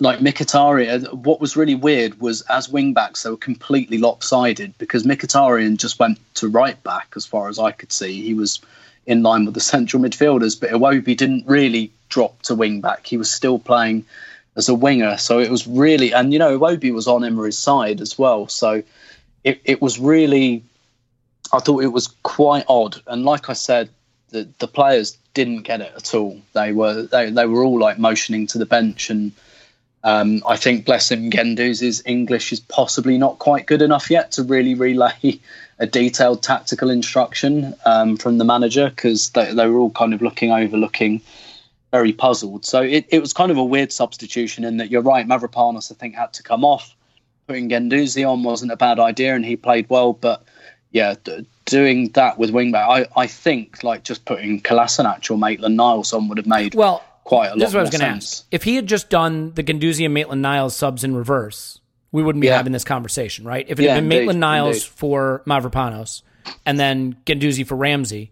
[0.00, 5.02] like Mkhitaryan, what was really weird was as wing backs they were completely lopsided because
[5.02, 8.22] Mkhitaryan just went to right back as far as I could see.
[8.22, 8.62] He was
[9.04, 13.06] in line with the central midfielders, but Iwobi didn't really drop to wing back.
[13.06, 14.04] He was still playing
[14.56, 18.00] as a winger, so it was really and you know Iwobi was on Emery's side
[18.00, 18.82] as well, so
[19.44, 20.64] it, it was really
[21.52, 22.96] I thought it was quite odd.
[23.06, 23.88] And like I said,
[24.30, 26.40] the the players didn't get it at all.
[26.52, 29.32] They were they, they were all like motioning to the bench and
[30.04, 34.44] um, I think bless him, Guendouzi's English is possibly not quite good enough yet to
[34.44, 35.40] really relay
[35.78, 40.22] a detailed tactical instruction um, from the manager because they, they were all kind of
[40.22, 41.20] looking over, looking
[41.90, 42.64] very puzzled.
[42.64, 45.94] So it, it was kind of a weird substitution in that you're right, Mavropanos I
[45.94, 46.94] think had to come off.
[47.46, 50.44] Putting Guendouzi on wasn't a bad idea and he played well, but
[50.90, 55.76] yeah, d- doing that with wingback, I, I think like just putting Kolasinac or Maitland
[55.76, 58.00] Niles on would have made Well, quite a lot this is what I was going
[58.00, 58.44] to ask.
[58.50, 61.80] If he had just done the Guendouzi and Maitland Niles subs in reverse,
[62.12, 62.56] we wouldn't be Yeah.
[62.58, 63.64] having this conversation, right?
[63.68, 66.22] If it Yeah, had been indeed, Maitland Niles for Mavropanos
[66.66, 68.30] and then Guendouzi for Ramsey,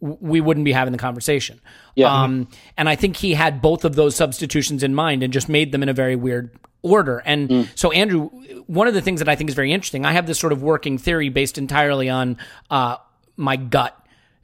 [0.00, 1.60] we wouldn't be having the conversation.
[1.94, 2.12] Yeah.
[2.22, 5.72] Um, and I think he had both of those substitutions in mind and just made
[5.72, 6.50] them in a very weird
[6.82, 7.22] order.
[7.26, 7.68] And Mm.
[7.74, 8.30] so, Andrew,
[8.66, 10.62] one of the things that I think is very interesting, I have this sort of
[10.62, 12.38] working theory based entirely on
[12.70, 12.96] uh,
[13.36, 13.94] my gut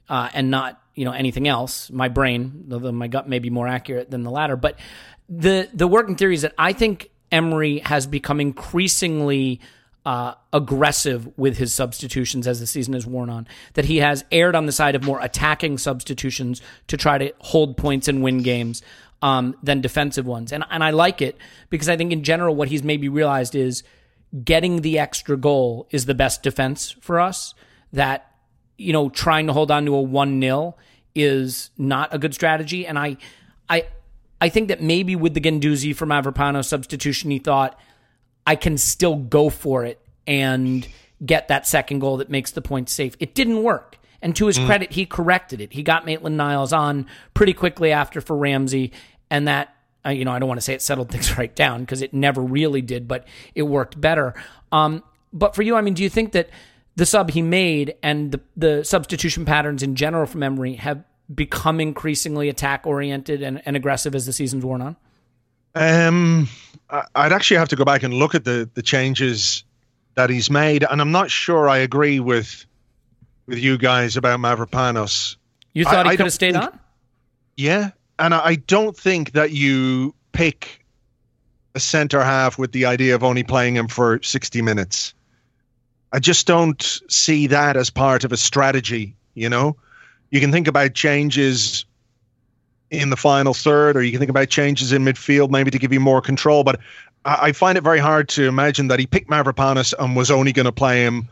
[0.09, 1.89] uh, and not you know anything else.
[1.91, 4.77] My brain, although my gut may be more accurate than the latter, but
[5.29, 9.59] the the working theory is that I think Emery has become increasingly
[10.07, 13.45] uh, aggressive with his substitutions as the season has worn on.
[13.73, 17.75] That he has erred on the side of more attacking substitutions to try to hold
[17.75, 18.81] points and win games
[19.21, 21.35] um, than defensive ones, and and I like it
[21.69, 23.83] because I think in general what he's maybe realized is
[24.45, 27.53] getting the extra goal is the best defense for us.
[27.91, 28.31] That
[28.77, 30.75] you know, trying to hold on to a one 0
[31.15, 32.85] is not a good strategy.
[32.87, 33.17] And I,
[33.67, 33.87] I,
[34.39, 37.77] I think that maybe with the Guendouzi from Mavropanos substitution, he thought
[38.47, 40.87] I can still go for it and
[41.23, 43.15] get that second goal that makes the point safe.
[43.19, 43.99] It didn't work.
[44.21, 45.73] And to his credit, he corrected it.
[45.73, 48.91] He got Maitland Niles on pretty quickly after for Ramsey,
[49.29, 51.81] and that uh, you know I don't want to say it settled things right down
[51.81, 54.33] because it never really did, but it worked better.
[54.71, 56.49] Um, but for you, I mean, do you think that
[56.95, 61.79] the sub he made and the, the substitution patterns in general from Emery have become
[61.79, 64.95] increasingly attack oriented and, and aggressive as the season's worn on?
[65.75, 66.49] Um,
[66.89, 69.63] I'd actually have to go back and look at the the changes
[70.15, 72.65] that he's made, and I'm not sure I agree with
[73.45, 75.35] with you guys about Mavropanos.
[75.73, 76.79] You thought I- he could have stayed think- on?
[77.55, 80.83] Yeah, and I I don't think that you pick
[81.75, 85.13] a center half with the idea of only playing him for 60 minutes.
[86.11, 89.75] I just don't see that as part of a strategy, you know?
[90.31, 91.85] You can think about changes
[92.91, 95.91] in the final third, or you can think about changes in midfield, maybe to give
[95.91, 96.63] you more control.
[96.63, 96.79] But
[97.25, 100.53] I, I find it very hard to imagine that he picked Mavropanos and was only
[100.53, 101.27] going to play him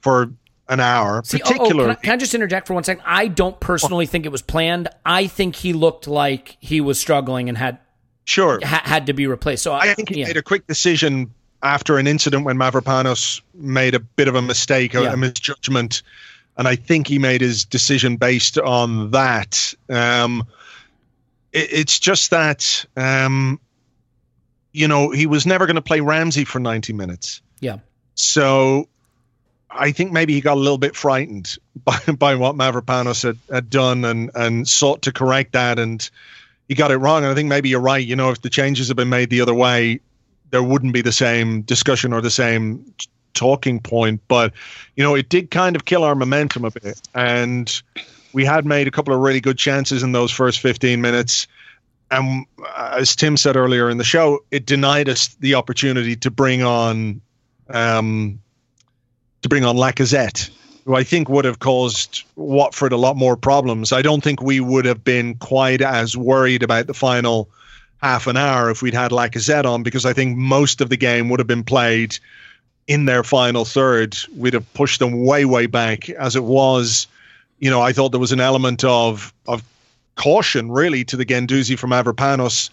[0.00, 0.30] for
[0.68, 1.88] an hour, See, oh, oh, particularly.
[1.88, 3.04] can, I, can I just interject for one second?
[3.06, 4.88] I don't personally think it was planned.
[5.04, 7.78] I think he looked like he was struggling and had
[8.24, 8.58] sure.
[8.64, 9.62] ha- had to be replaced.
[9.62, 10.26] So I think he yeah.
[10.26, 11.32] made a quick decision
[11.62, 15.12] after an incident when Mavropanos made a bit of a mistake, a, Yeah.
[15.12, 16.02] a misjudgment,
[16.56, 19.72] and I think he made his decision based on that.
[19.88, 20.46] Um,
[21.56, 23.58] it, it's just that um,
[24.72, 27.78] you know he was never going to play Ramsey for ninety minutes, yeah.
[28.14, 28.88] so
[29.70, 33.70] I think maybe he got a little bit frightened by, by what Mavropanos had, had
[33.70, 36.08] done and and sought to correct that and
[36.68, 37.22] he got it wrong.
[37.22, 38.04] And I think maybe you're right.
[38.04, 40.00] You know, if the changes had been made the other way,
[40.50, 42.92] there wouldn't be the same discussion or the same
[43.34, 44.20] talking point.
[44.26, 44.52] But
[44.96, 47.82] you know, it did kind of kill our momentum a bit, and
[48.36, 51.46] we had made a couple of really good chances in those first 15 minutes.
[52.10, 52.44] And
[52.76, 57.22] as Tim said earlier in the show, it denied us the opportunity to bring on,
[57.70, 58.38] um,
[59.40, 60.50] to bring on Lacazette,
[60.84, 63.90] who I think would have caused Watford a lot more problems.
[63.90, 67.48] I don't think we would have been quite as worried about the final
[68.02, 71.30] half an hour if we'd had Lacazette on, because I think most of the game
[71.30, 72.18] would have been played
[72.86, 74.14] in their final third.
[74.36, 76.10] We'd have pushed them way, way back.
[76.10, 77.06] As it was,
[77.58, 79.62] you know, I thought there was an element of of
[80.16, 82.70] caution really to the Guendouzi from Mavropanos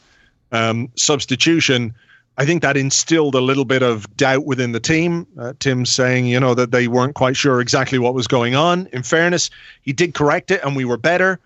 [0.52, 1.94] um, substitution.
[2.38, 5.28] I think that instilled a little bit of doubt within the team.
[5.38, 8.88] Uh, Tim saying, you know, that they weren't quite sure exactly what was going on.
[8.92, 9.52] In fairness,
[9.84, 11.40] he did correct it and we were better.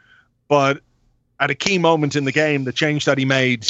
[0.47, 0.81] But
[1.41, 3.67] at a key moment in the game, the change that he made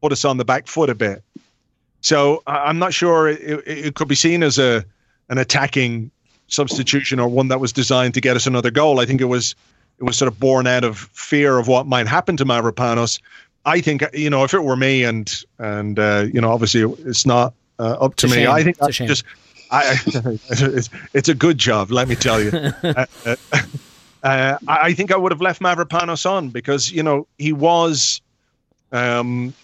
[0.00, 1.22] put us on the back foot a bit.
[2.00, 4.84] So I'm not sure it, it, it could be seen as a
[5.28, 6.10] an attacking
[6.50, 9.00] substitution or one that was designed to get us another goal.
[9.00, 9.54] I think it was
[9.98, 13.20] it was sort of born out of fear of what might happen to Mavropanos.
[13.64, 17.24] I think you know if it were me and and uh, you know obviously it's
[17.24, 18.42] not uh, up to It's a me.
[18.44, 18.50] shame.
[18.52, 19.24] I think It's just
[19.72, 19.96] I,
[20.50, 22.50] it's, it's a good job, let me tell you.
[22.82, 23.36] uh, uh,
[24.22, 28.20] uh, I I think I would have left Mavropanos on because you know he was,
[28.92, 29.54] um,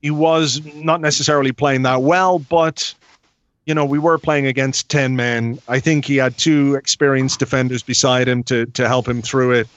[0.00, 2.94] he was not necessarily playing that well, but
[3.66, 5.58] you know we were playing against ten men.
[5.68, 9.68] I think he had two experienced defenders beside him to to help him through it,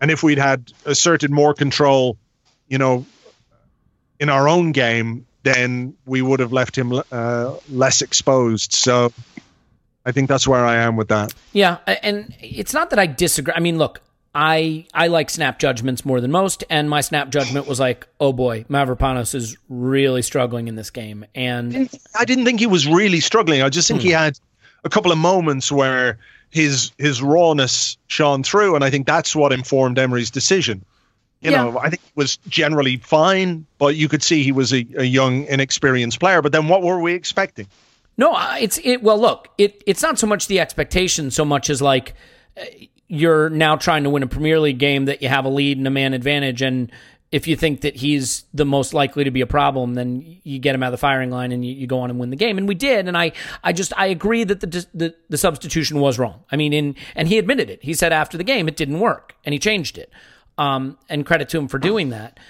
[0.00, 2.16] and if we'd had asserted more control,
[2.68, 3.06] you know,
[4.18, 8.72] in our own game, then we would have left him uh, less exposed.
[8.72, 9.12] So.
[10.04, 11.32] I think that's where I am with that.
[11.52, 13.54] Yeah, and it's not that I disagree.
[13.56, 14.00] I mean, look,
[14.34, 18.32] I I like snap judgments more than most, and my snap judgment was like, oh
[18.32, 23.20] boy, Mavropanos is really struggling in this game, and I didn't think he was really
[23.20, 23.60] struggling.
[23.62, 24.38] I just think he had
[24.84, 26.18] a couple of moments where
[26.50, 30.84] his his rawness shone through, and I think that's what informed Emery's decision.
[31.42, 31.64] You Yeah.
[31.64, 35.04] know, I think he was generally fine, but you could see he was a, a
[35.04, 36.40] young, inexperienced player.
[36.40, 37.66] But then, what were we expecting?
[38.16, 39.02] No, uh, it's it.
[39.02, 42.14] Well, look, it it's not so much the expectation, so much as like
[42.56, 42.64] uh,
[43.12, 45.86] you're now trying to win a Premier League game that you have a lead and
[45.86, 46.90] a man advantage, and
[47.30, 50.74] if you think that he's the most likely to be a problem, then you get
[50.74, 52.56] him out of the firing line and you, you go on and win the game,
[52.56, 53.08] and we did.
[53.08, 53.32] And I
[53.62, 56.42] I just I agree that the the the substitution was wrong.
[56.50, 57.82] I mean, in and he admitted it.
[57.82, 60.10] He said after the game it didn't work, and he changed it.
[60.56, 62.40] Um, and credit to him for doing that.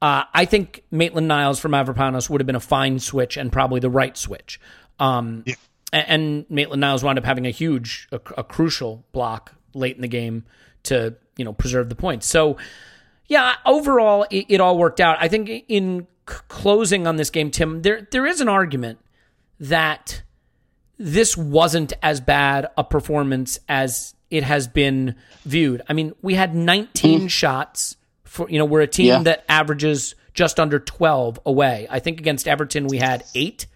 [0.00, 3.80] Uh, I think Maitland Niles from Mavropanos would have been a fine switch and probably
[3.80, 4.60] the right switch.
[4.98, 5.44] Um,
[5.92, 10.02] a- and, Maitland Niles wound up having a huge, a, a crucial block late in
[10.02, 10.44] the game
[10.84, 12.26] to you know preserve the points.
[12.26, 12.56] So
[13.26, 15.18] yeah, overall it, it all worked out.
[15.20, 18.98] I think in c- closing on this game, Tim, there there is an argument
[19.60, 20.22] that
[20.98, 25.14] this wasn't as bad a performance as it has been
[25.44, 25.82] viewed.
[25.88, 27.26] I mean, we had 19 hmm.
[27.26, 29.22] shots for you know, we're a team Yeah.
[29.22, 31.86] that averages just under 12 away.
[31.90, 33.66] I think against Everton we had 8.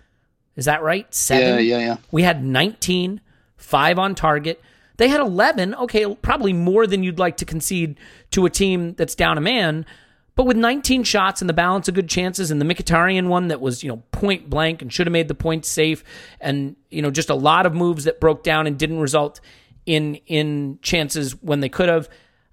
[0.56, 1.12] Is that right?
[1.14, 1.42] 7.
[1.42, 1.96] Yeah, yeah, yeah.
[2.10, 3.20] We had 19,
[3.56, 4.60] 5 on target.
[5.00, 5.74] They had 11.
[5.76, 7.96] Okay, probably more than you'd like to concede
[8.32, 9.86] to a team that's down a man.
[10.34, 13.62] But with 19 shots and the balance of good chances and the Mkhitaryan one that
[13.62, 16.04] was, you know, point blank and should have made the point safe
[16.38, 19.40] and, you know, just a lot of moves that broke down and didn't result
[19.86, 22.10] in in chances when they could have.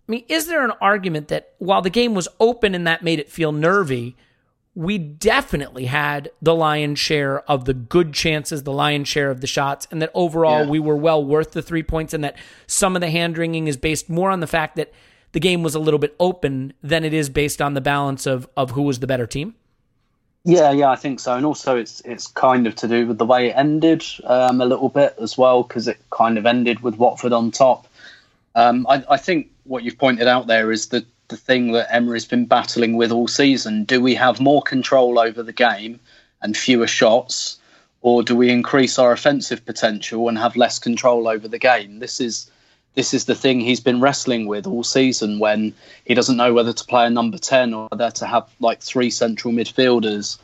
[0.07, 3.19] I mean, is there an argument that while the game was open and that made
[3.19, 4.15] it feel nervy,
[4.77, 9.47] we definitely had the lion's share of the good chances, the lion's share of the
[9.47, 10.69] shots, and that overall Yeah.
[10.69, 12.35] we were well worth the three points, and that
[12.67, 14.93] some of the hand wringing is based more on the fact that
[15.31, 18.47] the game was a little bit open than it is based on the balance of
[18.55, 19.55] of who was the better team.
[20.43, 23.25] Yeah, yeah, I think so, and also it's it's kind of to do with the
[23.25, 26.97] way it ended um, a little bit as well, because it kind of ended with
[26.97, 27.87] Watford on top.
[28.53, 32.25] Um, I, I think what you've pointed out there is the the thing that Emery's
[32.25, 33.83] been battling with all season.
[33.83, 35.99] Do we have more control over the game
[36.41, 37.57] and fewer shots,
[38.01, 41.99] or do we increase our offensive potential and have less control over the game?
[41.99, 42.49] This is
[42.97, 46.73] this is the thing he's been wrestling with all season when he doesn't know whether
[46.73, 50.39] to play a number 10 or whether to have like three central midfielders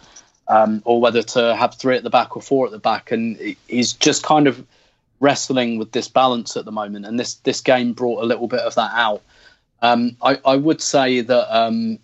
[0.48, 3.12] um, or whether to have three at the back or four at the back.
[3.12, 4.64] And he's just kind of
[5.20, 7.08] wrestling with this balance at the moment.
[7.08, 9.24] And this, this game brought a little bit of that out.
[9.84, 12.00] Um, I, I would say that, um,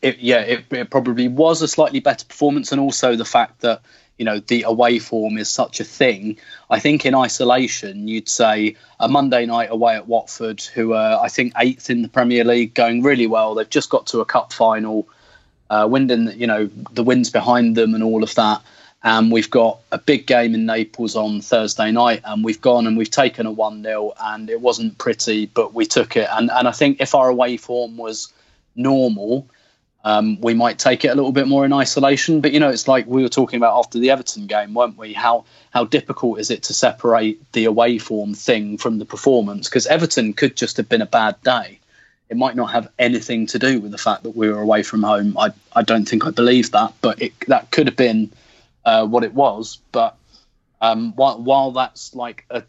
[0.00, 2.72] it, yeah, it, it probably was a slightly better performance.
[2.72, 3.82] And also the fact that,
[4.16, 6.38] you know, the away form is such a thing.
[6.70, 11.28] I think in isolation, you'd say a Monday night away at Watford, who are, I
[11.28, 13.54] think, eighth in the Premier League, going really well.
[13.54, 15.06] They've just got to a cup final,
[15.70, 18.62] uh, winding, you know, the winds behind them and all of that.
[19.02, 22.96] And we've got a big game in Naples on Thursday night, and we've gone and
[22.96, 26.28] we've taken a 1 0, and it wasn't pretty, but we took it.
[26.32, 28.32] And, and I think if our away form was
[28.74, 29.46] normal,
[30.04, 32.40] um, we might take it a little bit more in isolation.
[32.40, 35.12] But you know, it's like we were talking about after the Everton game, weren't we?
[35.12, 39.68] How how difficult is it to separate the away form thing from the performance?
[39.68, 41.80] Because Everton could just have been a bad day.
[42.30, 45.02] It might not have anything to do with the fact that we were away from
[45.02, 45.36] home.
[45.36, 48.30] I I don't think I believe that, but it that could have been
[48.88, 49.78] uh, what it was.
[49.92, 50.16] But
[50.80, 52.62] um, while while that's like a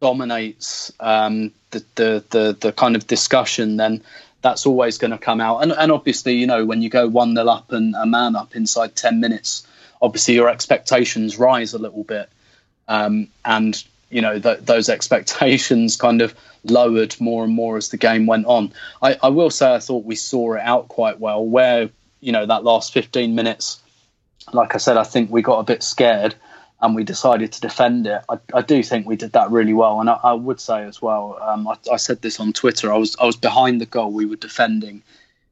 [0.00, 4.02] dominates um, the, the the the kind of discussion, then
[4.42, 5.62] that's always going to come out.
[5.62, 8.54] And and obviously, you know, when you go one nil up and a man up
[8.54, 9.66] inside ten minutes,
[10.00, 12.28] obviously your expectations rise a little bit,
[12.86, 16.34] um, and you know th- those expectations kind of
[16.64, 18.72] lowered more and more as the game went on.
[19.02, 21.44] I, I will say I thought we saw it out quite well.
[21.44, 21.90] Where
[22.20, 23.80] you know that last fifteen minutes,
[24.52, 26.34] like I said, I think we got a bit scared
[26.82, 28.22] and we decided to defend it.
[28.28, 31.02] I, I do think we did that really well, and I, I would say as
[31.02, 31.38] well.
[31.40, 32.92] Um, I, I said this on Twitter.
[32.92, 35.02] I was I was behind the goal we were defending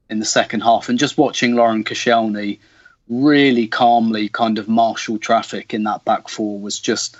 [0.09, 2.59] in the second half, and just watching Laurent Koscielny
[3.07, 7.17] really calmly kind of marshal traffic in that back four was just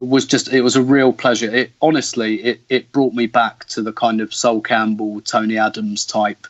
[0.00, 1.52] was just it was a real pleasure.
[1.52, 6.04] It honestly it it brought me back to the kind of Sol Campbell, Tony Adams
[6.04, 6.46] type.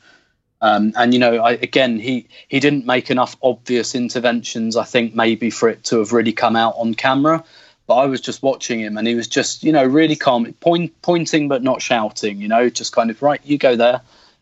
[0.60, 4.76] Um, and you know, I, again, he he didn't make enough obvious interventions.
[4.76, 7.44] I think maybe for it to have really come out on camera.
[7.86, 11.00] But I was just watching him, and he was just you know really calm, point,
[11.02, 12.40] pointing but not shouting.
[12.40, 14.00] You know, just kind of right, you go there.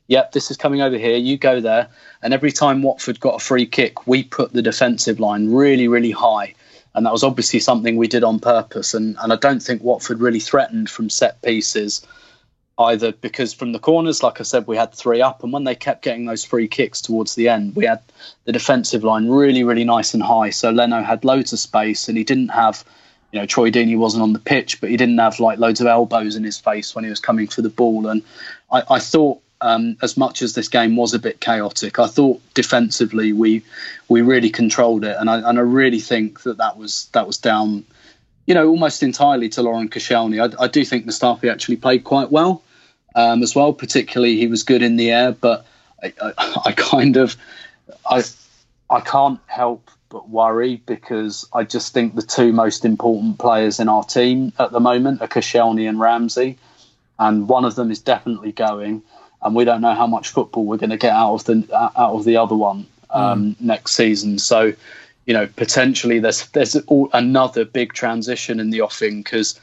[0.09, 1.17] Yep, this is coming over here.
[1.17, 1.89] You go there.
[2.23, 6.13] And every time Watford got a free kick, we put the defensive line really, really
[6.13, 6.55] high.
[6.95, 8.95] And that was obviously something we did on purpose.
[8.95, 12.07] And, and I don't think Watford really threatened from set pieces
[12.79, 15.75] either because from the corners, like I said, we had three up, and when they
[15.75, 18.01] kept getting those free kicks towards the end, we had
[18.45, 20.51] the defensive line really, really nice and high.
[20.51, 22.85] So Leno had loads of space, and he didn't have,
[23.33, 25.87] you know, Troy Deeney wasn't on the pitch, but he didn't have like loads of
[25.87, 28.09] elbows in his face when he was coming for the ball.
[28.09, 28.23] And
[28.71, 32.43] I, I thought, um, as much as this game was a bit chaotic, I thought
[32.53, 33.63] defensively we
[34.07, 37.39] we really controlled it, and I and I really think that that was that was
[37.39, 37.85] down.
[38.45, 40.39] You know, almost entirely to Laurent Koscielny.
[40.41, 42.63] I, I do think Mustafi actually played quite well
[43.17, 43.73] um, as well.
[43.73, 45.67] Particularly, he was good in the air, but
[46.03, 47.35] I, I, I kind of,
[48.09, 48.23] I,
[48.89, 53.89] I can't help but worry because I just think the two most important players in
[53.89, 56.59] our team at the moment are Koscielny and Ramsey,
[57.19, 59.03] and one of them is definitely going,
[59.43, 62.13] and we don't know how much football we're going to get out of the out
[62.13, 64.39] of the other one um, next season.
[64.39, 64.73] So.
[65.29, 69.59] You know, potentially there's there's all, another big transition in the offing because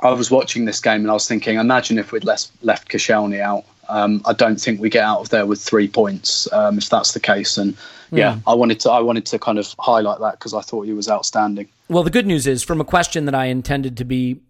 [0.00, 3.40] I was watching this game and I was thinking, imagine if we'd left left Koscielny
[3.40, 3.64] out.
[3.88, 7.14] Um, I don't think we get out of there with three points um, if that's
[7.14, 7.56] the case.
[7.56, 7.76] And
[8.10, 10.92] yeah, I wanted to I wanted to kind of highlight that because I thought he
[10.92, 11.68] was outstanding.
[11.88, 14.40] Well, the good news is from a question that I intended to be,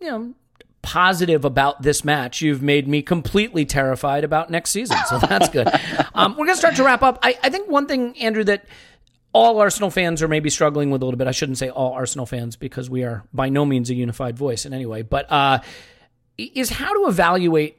[0.00, 0.34] you know,
[0.82, 4.98] positive about this match, you've made me completely terrified about next season.
[5.08, 5.68] So that's good.
[6.14, 7.18] um, we're going to start to wrap up.
[7.22, 8.66] I, I think one thing, Andrew, that
[9.32, 11.26] all Arsenal fans are maybe struggling with a little bit.
[11.26, 14.66] I shouldn't say all Arsenal fans because we are by no means a unified voice
[14.66, 15.60] in any way, but uh,
[16.36, 17.78] is how to evaluate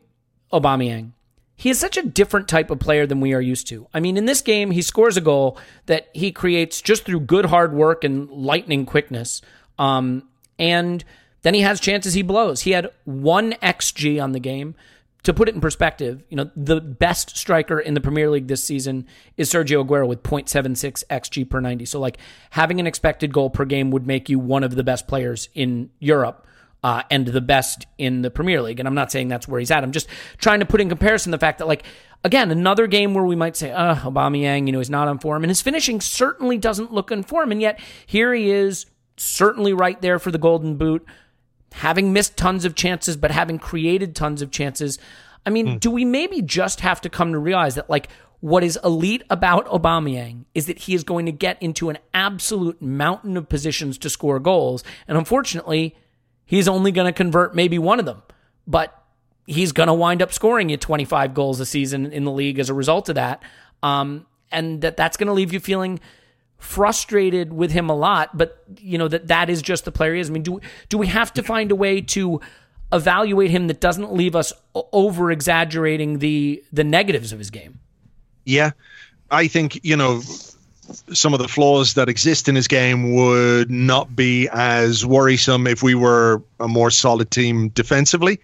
[0.51, 1.11] Aubameyang.
[1.55, 3.87] He is such a different type of player than we are used to.
[3.93, 7.45] I mean, in this game, he scores a goal that he creates just through good
[7.45, 9.41] hard work and lightning quickness.
[9.77, 10.27] Um,
[10.57, 11.03] and
[11.43, 12.61] then he has chances he blows.
[12.61, 14.75] He had one XG on the game,
[15.23, 18.63] to put it in perspective, you know, the best striker in the Premier League this
[18.63, 19.07] season
[19.37, 21.85] is Sergio Aguero with 0.76 xG per 90.
[21.85, 22.17] So like
[22.51, 25.89] having an expected goal per game would make you one of the best players in
[25.99, 26.47] Europe.
[26.85, 28.77] Uh, and the best in the Premier League.
[28.77, 29.85] And I'm not saying that's where he's at.
[29.85, 31.85] I'm just trying to put in comparison the fact that, like,
[32.25, 35.43] again, another game where we might say, uh, Aubameyang, you know, he's not on form.
[35.43, 37.53] And his finishing certainly doesn't look in form.
[37.53, 41.05] And yet here he is, certainly right there for the Golden Boot
[41.73, 44.99] having missed tons of chances, but having created tons of chances.
[45.45, 45.79] I mean, mm.
[45.79, 48.09] do we maybe just have to come to realize that, like,
[48.39, 52.81] what is elite about Aubameyang is that he is going to get into an absolute
[52.81, 55.95] mountain of positions to score goals, and unfortunately,
[56.45, 58.21] he's only going to convert maybe one of them,
[58.67, 59.03] but
[59.47, 62.69] he's going to wind up scoring you 25 goals a season in the league as
[62.69, 63.41] a result of that,
[63.81, 65.99] um, and that that's going to leave you feeling
[66.63, 70.21] frustrated with him a lot, but you know that that is just the player he
[70.21, 70.29] is.
[70.29, 72.39] I mean, do do we have to find a way to
[72.91, 77.79] evaluate him that doesn't leave us over exaggerating the the negatives of his game?
[78.45, 78.71] Yeah,
[79.29, 80.21] I think you know
[81.13, 85.83] some of the flaws that exist in his game would not be as worrisome if
[85.83, 88.39] we were a more solid team defensively.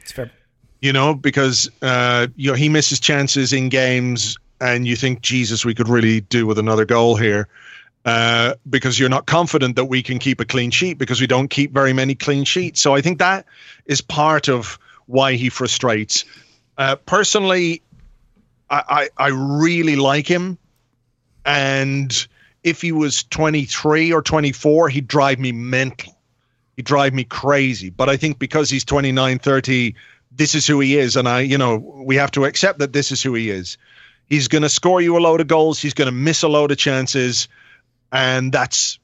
[0.81, 5.65] You know, because uh, you know he misses chances in games, and you think, Jesus,
[5.65, 7.47] we could really do with another goal here.
[8.09, 11.47] Uh, because you're not confident that we can keep a clean sheet because we don't
[11.47, 12.81] keep very many clean sheets.
[12.81, 13.45] So I think that
[13.85, 16.25] is part of why he frustrates.
[16.75, 17.83] Uh, personally,
[18.67, 20.57] I, I, I really like him,
[21.45, 22.27] and
[22.63, 26.17] if he was 23 or 24, he'd drive me mental.
[26.77, 27.91] He'd drive me crazy.
[27.91, 29.93] But I think because he's 29, 30,
[30.31, 33.11] this is who he is, and I, you know, we have to accept that this
[33.11, 33.77] is who he is.
[34.25, 35.79] He's going to score you a load of goals.
[35.79, 37.47] He's going to miss a load of chances
[38.11, 38.99] and that's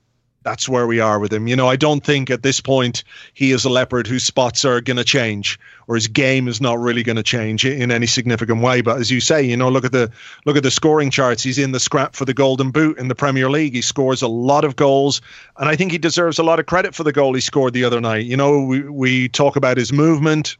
[0.45, 1.47] that's where we are with him.
[1.47, 3.03] You know, I don't think at this point
[3.33, 6.79] he is a leopard whose spots are going to change or his game is not
[6.79, 8.81] really going to change in any significant way.
[8.81, 10.11] But as you say, you know, look at the
[10.45, 11.41] look at the scoring charts.
[11.41, 13.73] He's in the scrap for the Golden Boot in the Premier League.
[13.73, 15.21] He scores a lot of goals,
[15.57, 17.85] and I think he deserves a lot of credit for the goal he scored the
[17.85, 18.25] other night.
[18.25, 20.57] You know, we we talk about his movement,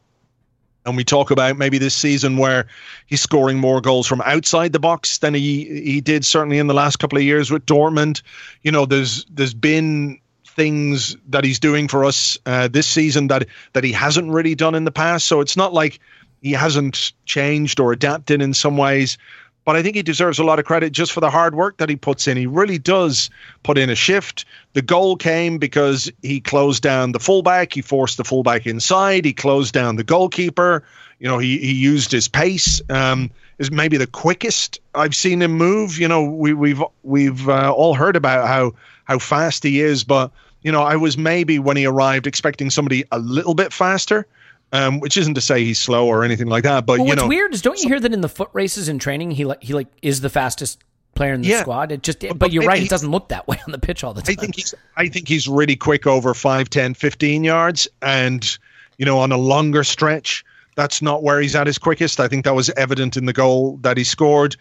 [0.86, 2.66] and we talk about maybe this season where
[3.06, 6.74] he's scoring more goals from outside the box than he he did certainly in the
[6.74, 8.22] last couple of years with Dortmund.
[8.62, 13.48] You know, there's there's been things that he's doing for us uh, this season that
[13.74, 15.26] that he hasn't really done in the past.
[15.26, 15.98] So it's not like
[16.40, 19.18] he hasn't changed or adapted in some ways
[19.66, 21.90] but I think he deserves a lot of credit just for the hard work that
[21.90, 22.36] he puts in.
[22.36, 23.28] He really does
[23.64, 24.46] put in a shift.
[24.72, 29.34] The goal came because he closed down the fullback, he forced the fullback inside, he
[29.34, 30.84] closed down the goalkeeper.
[31.18, 32.80] You know, he, he used his pace.
[32.88, 35.98] Um, is maybe the quickest I've seen him move.
[35.98, 40.30] You know, we, we've we've uh, all heard about how how fast he is, but
[40.62, 44.26] you know, I was maybe when he arrived expecting somebody a little bit faster.
[44.72, 47.22] Um, which isn't to say he's slow or anything like that, but well, you what's
[47.22, 49.62] know, weird is don't you hear that in the foot races and training he like
[49.62, 50.82] he like is the fastest
[51.14, 51.60] player in the Yeah.
[51.60, 51.92] squad.
[51.92, 54.02] It just but, But you're right, it he- doesn't look that way on the pitch
[54.02, 54.34] all the time.
[54.36, 58.58] I think he's I think he's really quick over 5, 10, 15 yards and
[58.98, 60.44] you know on a longer stretch
[60.74, 62.18] that's not where he's at his quickest.
[62.20, 64.56] I think that was evident in the goal that he scored.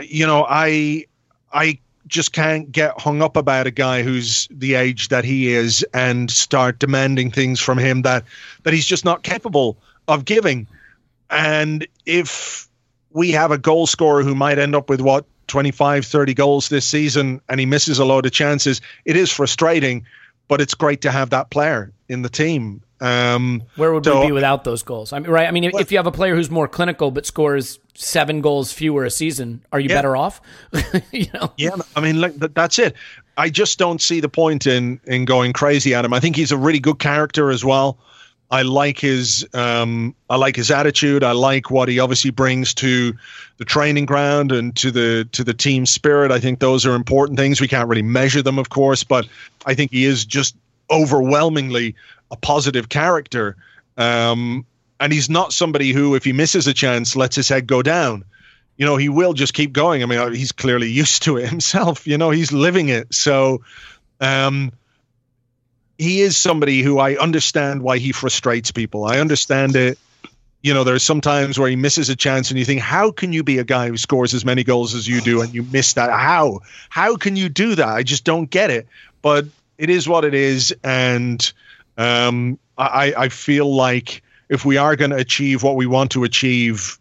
[0.00, 1.04] You know, I
[1.52, 5.84] I just can't get hung up about a guy who's the age that he is
[5.94, 8.24] and start demanding things from him that
[8.64, 9.76] that he's just not capable
[10.08, 10.66] of giving.
[11.28, 12.68] And if
[13.12, 16.86] we have a goal scorer who might end up with what 25 30 goals this
[16.86, 20.06] season and he misses a load of chances it is frustrating
[20.46, 24.26] but it's great to have that player in the team um Where would so- we
[24.26, 25.12] be without those goals?
[25.12, 25.48] I mean, right?
[25.48, 28.72] I mean, if, if you have a player who's more clinical but scores seven goals
[28.72, 29.96] fewer a season, are you Yeah.
[29.96, 30.40] better off?
[31.12, 32.94] you know, Yeah, I mean, like that's it.
[33.36, 36.12] I just don't see the point in in going crazy at him.
[36.12, 37.98] I think he's a really good character as well.
[38.52, 41.22] I like his um, I like his attitude.
[41.22, 43.14] I like what he obviously brings to
[43.58, 46.32] the training ground and to the to the team spirit.
[46.32, 47.60] I think those are important things.
[47.60, 49.28] We can't really measure them, of course, but
[49.66, 50.56] I think he is just
[50.90, 51.94] overwhelmingly
[52.30, 53.56] a positive character.
[53.96, 54.64] Um,
[55.00, 58.24] and he's not somebody who, if he misses a chance, lets his head go down
[58.80, 60.02] you know, he will just keep going.
[60.02, 62.06] I mean, uh, he's clearly used to it himself.
[62.06, 63.12] You know, he's living it.
[63.12, 63.62] So,
[64.20, 64.72] um,
[65.98, 69.04] he is somebody who I understand why he frustrates people.
[69.04, 69.98] I understand it.
[70.62, 73.42] You know, there's sometimes where he misses a chance, and you think, how can you
[73.42, 76.10] be a guy who scores as many goals as you do, and you miss that?
[76.10, 76.60] How?
[76.88, 77.88] How can you do that?
[77.88, 78.88] I just don't get it.
[79.20, 79.44] But
[79.76, 81.52] it is what it is, and
[81.98, 86.24] um, I, I feel like if we are going to achieve what we want to
[86.24, 86.98] achieve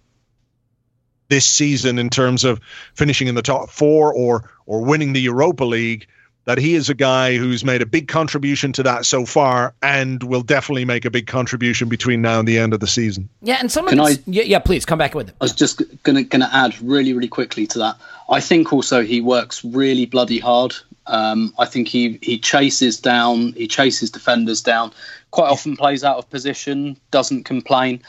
[1.28, 2.62] this season in terms of
[2.94, 6.08] finishing in the top four or or winning the Europa League,
[6.46, 10.24] that he is a guy who's made a big contribution to that so far and
[10.24, 13.30] will definitely make a big contribution between now and the end of the season.
[13.42, 15.36] Yeah, and some of Can I- yeah, yeah, please come back with it.
[15.42, 17.98] I was just gonna gonna add really really quickly to that.
[18.30, 20.76] I think also he works really bloody hard.
[21.10, 24.92] Um, I think he he chases down, he chases defenders down.
[25.32, 28.02] Quite often plays out of position, doesn't complain.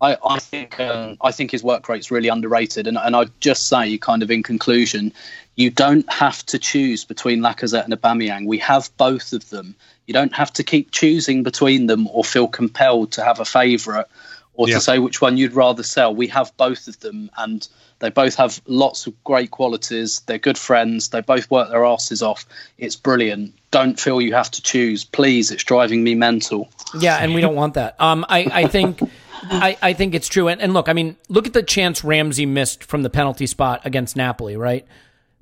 [0.00, 3.68] I, I think um, I think his work rate's really underrated, and, and I'd just
[3.68, 5.12] say, kind of in conclusion,
[5.56, 8.46] you don't have to choose between Lacazette and Aubameyang.
[8.46, 9.74] We have both of them.
[10.06, 14.06] You don't have to keep choosing between them or feel compelled to have a favourite
[14.54, 14.76] or Yeah.
[14.76, 16.14] to say which one you'd rather sell.
[16.14, 17.68] We have both of them, and
[18.00, 20.20] they both have lots of great qualities.
[20.20, 21.10] They're good friends.
[21.10, 22.46] They both work their asses off.
[22.78, 23.54] It's brilliant.
[23.70, 25.50] Don't feel you have to choose, please.
[25.50, 26.68] It's driving me mental.
[26.98, 28.00] Yeah, and we don't want that.
[28.00, 29.00] Um, I, I think,
[29.42, 30.48] I, I think it's true.
[30.48, 33.82] And, and look, I mean, look at the chance Ramsey missed from the penalty spot
[33.84, 34.56] against Napoli.
[34.56, 34.86] Right,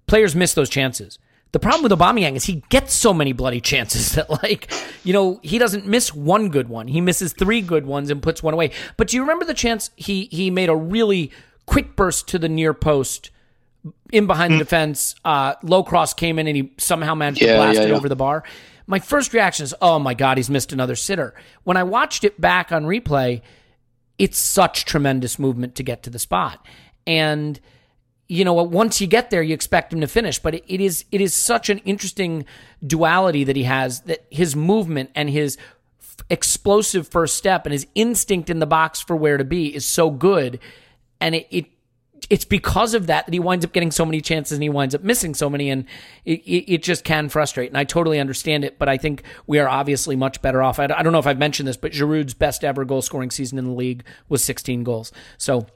[0.07, 1.19] players miss those chances.
[1.53, 4.71] The problem with Aubameyang is he gets so many bloody chances that, like,
[5.05, 6.89] you know, he doesn't miss one good one.
[6.89, 8.73] He misses three good ones and puts one away.
[8.97, 11.31] But do you remember the chance he he made a really
[11.69, 13.31] quick burst to the near post?
[14.11, 15.15] in behind the defense.
[15.25, 17.97] Uh, low cross came in and he somehow managed to blast yeah, it yeah.
[17.97, 18.43] over the bar.
[18.87, 21.35] My first reaction is, oh my God, he's missed another sitter.
[21.65, 23.43] When I watched it back on replay,
[24.19, 26.67] it's such tremendous movement to get to the spot.
[27.07, 27.61] And
[28.31, 30.39] you know, once you get there, you expect him to finish.
[30.39, 32.45] But it, it is it is such an interesting
[32.87, 35.57] duality that he has that his movement and his
[35.99, 39.87] f- explosive first step and his instinct in the box for where to be is
[39.87, 40.61] so good,
[41.21, 41.47] and it.
[41.51, 41.67] it
[42.31, 44.95] it's because of that that he winds up getting so many chances and he winds
[44.95, 45.85] up missing so many, and
[46.25, 47.71] it, it, it just can frustrate.
[47.71, 50.79] And I totally understand it, but I think we are obviously much better off.
[50.79, 53.57] I, I don't know if I've mentioned this, but Giroud's best ever goal scoring season
[53.57, 55.13] in the league was 16 goals.
[55.39, 55.69] So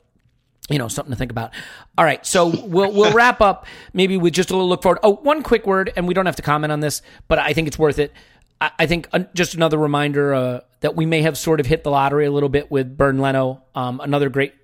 [0.69, 1.53] you know something to think about.
[1.99, 4.99] All right, so we'll we'll wrap up maybe with just a little look forward.
[5.03, 7.69] Oh, one quick word, and we don't have to comment on this, but I think
[7.69, 8.13] it's worth it.
[8.61, 11.85] I, I think uh, just another reminder uh, that we may have sort of hit
[11.85, 13.63] the lottery a little bit with Bernd Leno.
[13.75, 14.55] Um, another great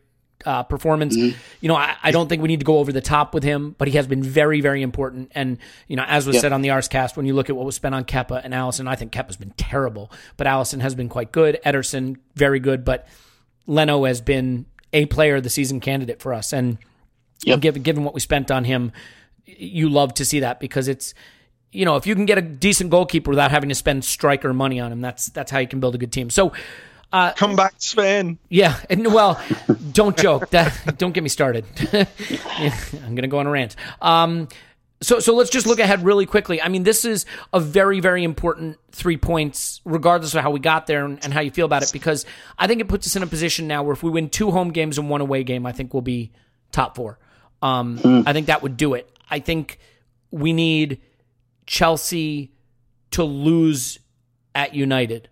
[0.44, 1.16] uh, performance.
[1.16, 3.74] You know, I, I don't think we need to go over the top with him,
[3.78, 5.32] but he has been very, very important.
[5.34, 7.74] And you know, as was said on the Arsecast, when you look at what was
[7.74, 11.32] spent on Kepa and Alisson, I think Kepa's been terrible, but Alisson has been quite
[11.32, 11.58] good.
[11.64, 13.06] Ederson, very good, but
[13.66, 16.52] Leno has been a player of the season candidate for us.
[16.52, 16.78] And
[17.44, 17.60] Yep.
[17.60, 18.92] given, given what we spent on him,
[19.44, 21.14] you love to see that because it's,
[21.70, 24.80] you know, if you can get a decent goalkeeper without having to spend striker money
[24.80, 26.30] on him, that's that's how you can build a good team.
[26.30, 26.52] So,
[27.12, 28.38] Come back, Sven.
[28.48, 29.40] yeah, and well,
[29.92, 30.50] don't joke.
[30.50, 31.64] That don't get me started.
[32.58, 33.76] Yeah, I'm gonna go on a rant.
[34.02, 34.48] Um,
[35.00, 36.60] so so let's just look ahead really quickly.
[36.60, 40.86] I mean, this is a very very important three points, regardless of how we got
[40.88, 42.26] there and, and how you feel about it, because
[42.58, 44.70] I think it puts us in a position now where if we win two home
[44.72, 46.32] games and one away game, I think we'll be
[46.72, 47.18] top four.
[47.62, 49.08] Um, I think that would do it.
[49.30, 49.78] I think
[50.30, 51.00] we need
[51.66, 52.52] Chelsea
[53.12, 53.98] to lose
[54.54, 55.28] at United.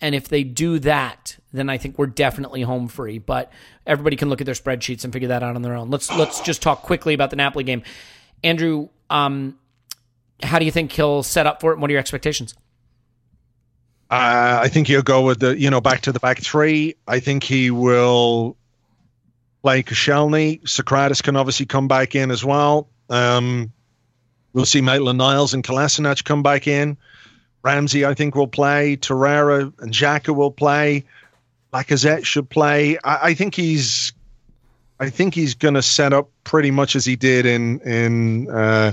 [0.00, 3.18] And if they do that, then I think we're definitely home free.
[3.18, 3.52] But
[3.86, 5.90] everybody can look at their spreadsheets and figure that out on their own.
[5.90, 7.82] Let's let's just talk quickly about the Napoli game.
[8.44, 9.58] Andrew, um,
[10.42, 11.74] how do you think he'll set up for it?
[11.74, 12.54] And what are your expectations?
[14.10, 16.94] Uh, I think he'll go with the, you know, back to the back three.
[17.06, 18.56] I think he will
[19.62, 20.62] play Koscielny.
[20.62, 22.88] Sokratis can obviously come back in as well.
[23.10, 23.72] Um,
[24.54, 26.96] we'll see Maitland Niles and Kolasinac come back in.
[27.62, 28.96] Ramsey, I think, will play.
[28.96, 31.04] Torreira and Xhaka will play.
[31.72, 32.96] Lacazette should play.
[33.04, 34.12] I, I think he's,
[35.00, 38.92] I think he's going to set up pretty much as he did in in uh,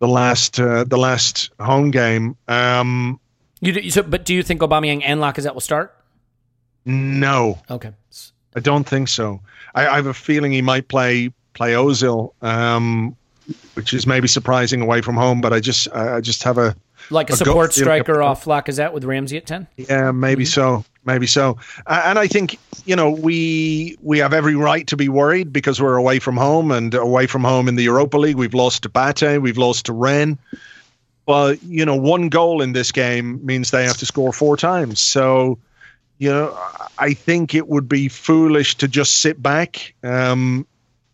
[0.00, 2.36] the last uh, the last home game.
[2.46, 3.18] Um,
[3.60, 5.94] You do, so, but do you think Aubameyang and Lacazette will start?
[6.84, 7.92] no, Okay.
[8.56, 9.40] I don't think so.
[9.74, 13.14] I, I have a feeling he might play play Ozil, um,
[13.74, 15.40] which is maybe surprising away from home.
[15.40, 16.74] But I just I I just have a
[17.10, 19.66] Like a support striker off Lacazette with Ramsey at 10?
[19.76, 21.56] yeah maybe so maybe so.
[21.86, 25.96] And I think you know we we have every right to be worried because we're
[25.96, 28.36] away from home and away from home in the Europa League.
[28.36, 30.38] We've lost to Bate, we've lost to Rennes.
[31.26, 35.00] But you know, one goal in this game means they have to score four times.
[35.00, 35.58] So,
[36.16, 36.56] you know,
[36.98, 39.94] I think it would be foolish to just sit back.
[40.02, 40.66] Um,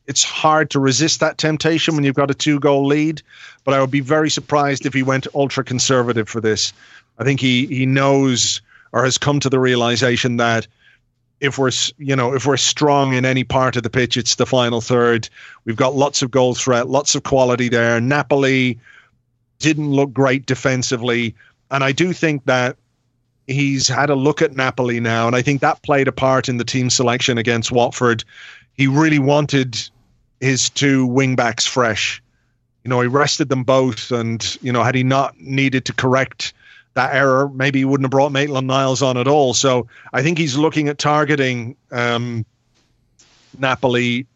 [0.07, 3.23] it's hard to resist that temptation when you've got a two-goal lead.
[3.65, 6.73] But I would be very surprised if he went ultra conservative for this.
[7.19, 8.61] I think he he knows
[8.93, 10.67] or has come to the realization that
[11.41, 14.47] if we're you know if we're strong in any part of the pitch, it's the
[14.47, 15.29] final third.
[15.65, 18.01] We've got lots of goal threat, lots of quality there.
[18.01, 18.79] Napoli
[19.59, 21.35] didn't look great defensively,
[21.71, 22.77] and I do think that
[23.47, 26.57] he's had a look at Napoli now, and I think that played a part in
[26.57, 28.25] the team selection against Watford.
[28.75, 29.79] He really wanted
[30.41, 32.23] his two wing backs fresh.
[32.85, 36.53] you know, he rested them both, and you know, had he not needed to correct
[36.93, 39.55] that error, maybe he wouldn't have brought Maitland Niles on at all.
[39.55, 42.45] So I think he's looking at targeting um,
[43.59, 44.27] Napoli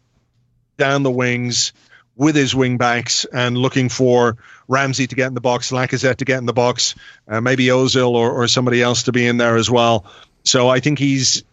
[0.77, 1.73] down the wings
[2.15, 6.25] with his wing backs and looking for Ramsey to get in the box, Lacazette to
[6.25, 6.95] get in the box,
[7.29, 10.05] uh, maybe Ozil or, or somebody else to be in there as well.
[10.43, 11.43] So I think he's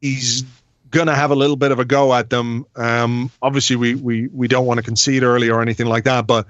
[0.00, 0.44] he's
[0.90, 2.66] gonna have a little bit of a go at them.
[2.76, 6.46] Um, obviously, we we we don't want to concede early or anything like that, but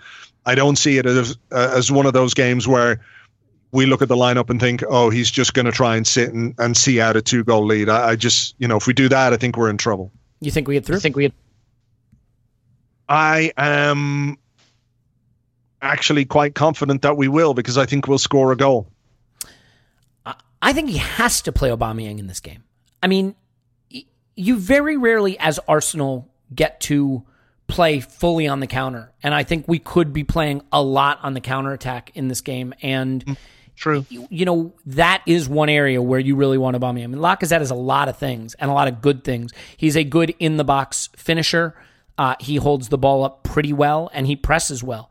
[0.46, 3.00] I don't see it as uh, as one of those games where
[3.72, 6.32] we look at the lineup and think, oh, he's just going to try and sit
[6.32, 7.88] and, and see out a two goal lead.
[7.88, 10.10] I, I, just, you know, if we do that, I think we're in trouble.
[10.40, 10.96] You think we get through?
[10.96, 11.22] I think we.
[11.24, 11.34] Get-
[13.08, 14.38] I am
[15.82, 18.88] actually quite confident that we will because I think we'll score a goal.
[20.62, 22.64] I think he has to play Aubameyang in this game.
[23.02, 23.34] I mean,
[24.40, 27.24] you very rarely, as Arsenal, get to
[27.66, 31.34] play fully on the counter, and I think we could be playing a lot on
[31.34, 32.74] the counter attack in this game.
[32.82, 33.36] And mm,
[33.76, 37.04] true, you, you, know that is one area where you really want Aubameyang.
[37.04, 39.52] I mean, Lacazette has a lot of things and a lot of good things.
[39.76, 41.74] He's a good in the box finisher.
[42.18, 45.10] Uh, he holds the ball up pretty well, and he presses well.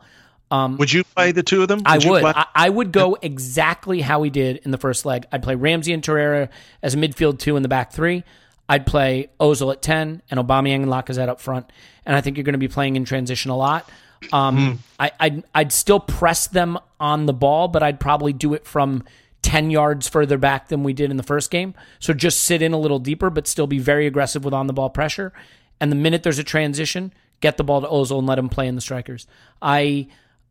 [0.52, 1.80] Um, would you play the two of them?
[1.80, 2.24] Would I would.
[2.26, 5.28] I, I, would go exactly how he did in the first leg.
[5.32, 6.50] I'd play Ramsey and Torreira
[6.82, 8.24] as a midfield two in the back three.
[8.70, 11.70] I'd play Ozil at ten and Aubameyang and Lacazette up front.
[12.06, 13.90] And I think you're going to be playing in transition a lot.
[14.32, 14.78] Um, mm.
[15.00, 19.04] I, I'd, I'd still press them on the ball, but I'd probably do it from
[19.42, 21.74] 10 yards further back than we did in the first game.
[22.00, 24.74] So just sit in a little deeper, but still be very aggressive with on the
[24.74, 25.34] ball pressure.
[25.80, 28.68] And the minute there's a transition, get the ball to Ozil and let him play
[28.68, 29.28] in the strikers.
[29.62, 30.08] I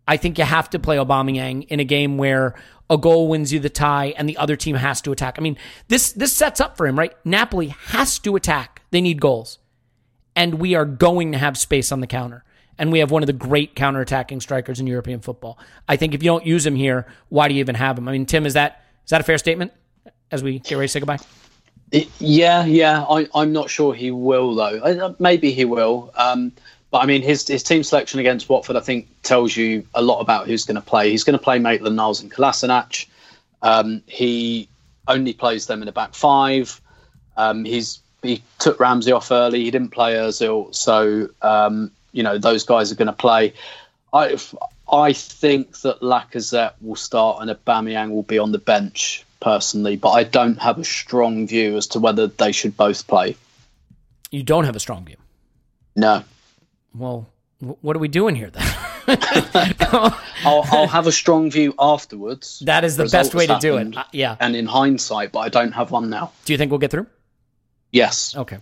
[0.09, 2.55] I think you have to play Aubameyang in a game where
[2.91, 5.39] a goal wins you the tie and the other team has to attack.
[5.39, 5.59] I mean,
[5.89, 7.15] this this sets up for him, right?
[7.25, 8.83] Napoli has to attack.
[8.91, 9.59] They need goals.
[10.35, 12.43] And we are going to have space on the counter.
[12.79, 15.59] And we have one of the great counter-attacking strikers in European football.
[15.89, 18.09] I think if you don't use him here, why do you even have him?
[18.09, 19.73] I mean, Tim, is that is that a fair statement
[20.31, 21.19] as we get ready to say goodbye?
[22.19, 23.03] Yeah, yeah.
[23.03, 25.17] I, I'm not sure he will though.
[25.19, 26.13] Maybe he will.
[26.15, 26.53] Um,
[26.91, 30.21] but I mean, his his team selection against Watford, I think, tells you a lot
[30.21, 31.11] about who's going to play.
[31.11, 33.07] He's going to play Maitland Niles and Kolasinac.
[33.61, 34.69] Um, he
[35.07, 36.81] only plays them in a back five.
[37.37, 39.65] Um, he's he took Ramsey off early.
[39.65, 43.53] He didn't play Özil, so um, you know those guys are going to play.
[44.13, 44.39] I
[44.91, 50.13] I think that Lacazette will start and Aubameyang will be on the bench personally, but
[50.13, 53.37] I don't have a strong view as to whether they should both play.
[54.31, 55.17] You don't have a strong view.
[55.95, 56.25] No
[56.99, 57.29] well,
[57.61, 58.67] what are we doing here then?
[60.45, 62.63] I'll, I'll, have a strong view afterwards.
[62.65, 63.97] That is the best way to do it.
[63.97, 64.37] Uh, yeah.
[64.39, 66.33] And in hindsight, but I don't have one now.
[66.45, 67.07] Do you think we'll get through?
[67.91, 68.37] Yes.
[68.37, 68.59] Okay.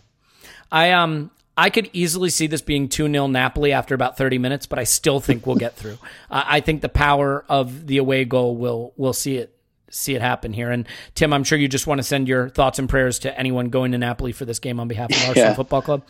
[0.70, 4.66] I um I could easily see this being 2 0 Napoli after about 30 minutes,
[4.66, 5.98] but I still think we'll get through.
[6.30, 9.52] uh, I think the power of the away goal will will see it
[9.90, 10.70] see it happen here.
[10.70, 13.68] And Tim, I'm sure you just want to send your thoughts and prayers to anyone
[13.68, 15.54] going to Napoli for this game on behalf of Arsenal yeah.
[15.54, 16.04] Football Club.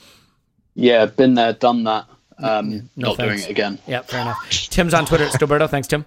[0.74, 2.07] Yeah, been there, done that.
[2.38, 3.34] Um, yeah, no not thanks.
[3.42, 3.78] doing it again.
[3.86, 4.48] Yeah, fair enough.
[4.50, 5.68] Tim's on Twitter at Stillberto.
[5.68, 6.04] Thanks, Tim.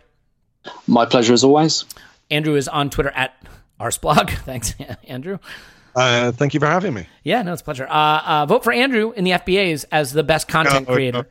[0.87, 1.85] My pleasure as always.
[2.29, 3.33] Andrew is on Twitter at
[3.79, 4.29] Arsblog.
[4.45, 4.75] Thanks,
[5.07, 5.39] Andrew.
[5.95, 7.07] Uh, thank you for having me.
[7.23, 7.87] Yeah, no, it's a pleasure.
[7.89, 11.27] Uh, uh, vote for Andrew in the FBAs as the best content creator.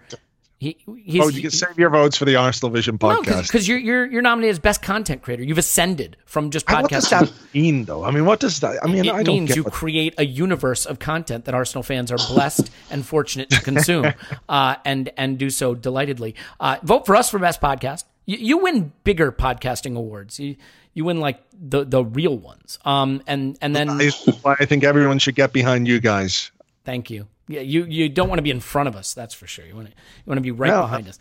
[0.60, 3.76] He, he's, oh, you can save your votes for the Arsenal Vision podcast because no,
[3.76, 5.44] you're you're you're nominated as best content creator.
[5.44, 6.80] You've ascended from just podcasting.
[6.82, 8.04] What does that mean, though?
[8.04, 8.82] I mean, what does that?
[8.82, 12.16] I mean, it I means you create a universe of content that Arsenal fans are
[12.16, 14.12] blessed and fortunate to consume,
[14.48, 16.34] uh, and and do so delightedly.
[16.58, 18.02] Uh, vote for us for best podcast.
[18.26, 20.40] You, you win bigger podcasting awards.
[20.40, 20.56] You
[20.92, 22.80] you win like the the real ones.
[22.84, 24.10] Um, and and then I,
[24.44, 26.50] I think everyone should get behind you guys.
[26.84, 27.28] Thank you.
[27.48, 29.14] Yeah, you you don't want to be in front of us.
[29.14, 29.64] That's for sure.
[29.64, 31.18] You want to you want to be right no, behind us,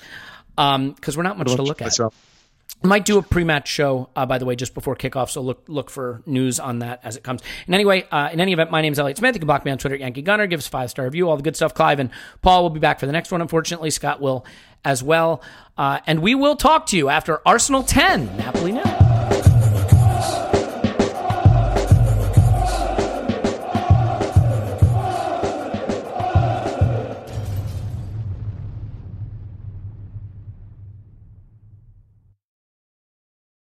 [0.55, 1.85] because um, we're not much to look at.
[1.85, 2.13] Myself.
[2.83, 5.31] Might do a pre-match show, uh, by the way, just before kickoff.
[5.31, 7.41] So look look for news on that as it comes.
[7.67, 9.33] In anyway, uh, in any event, my name is Elliot Smith.
[9.33, 10.45] You can block me on Twitter Yankee Gunner.
[10.45, 11.73] Give us a five star review, all the good stuff.
[11.73, 12.11] Clive and
[12.43, 13.41] Paul will be back for the next one.
[13.41, 14.45] Unfortunately, Scott will
[14.85, 15.41] as well,
[15.77, 19.06] uh, and we will talk to you after Arsenal ten, Napoli nil.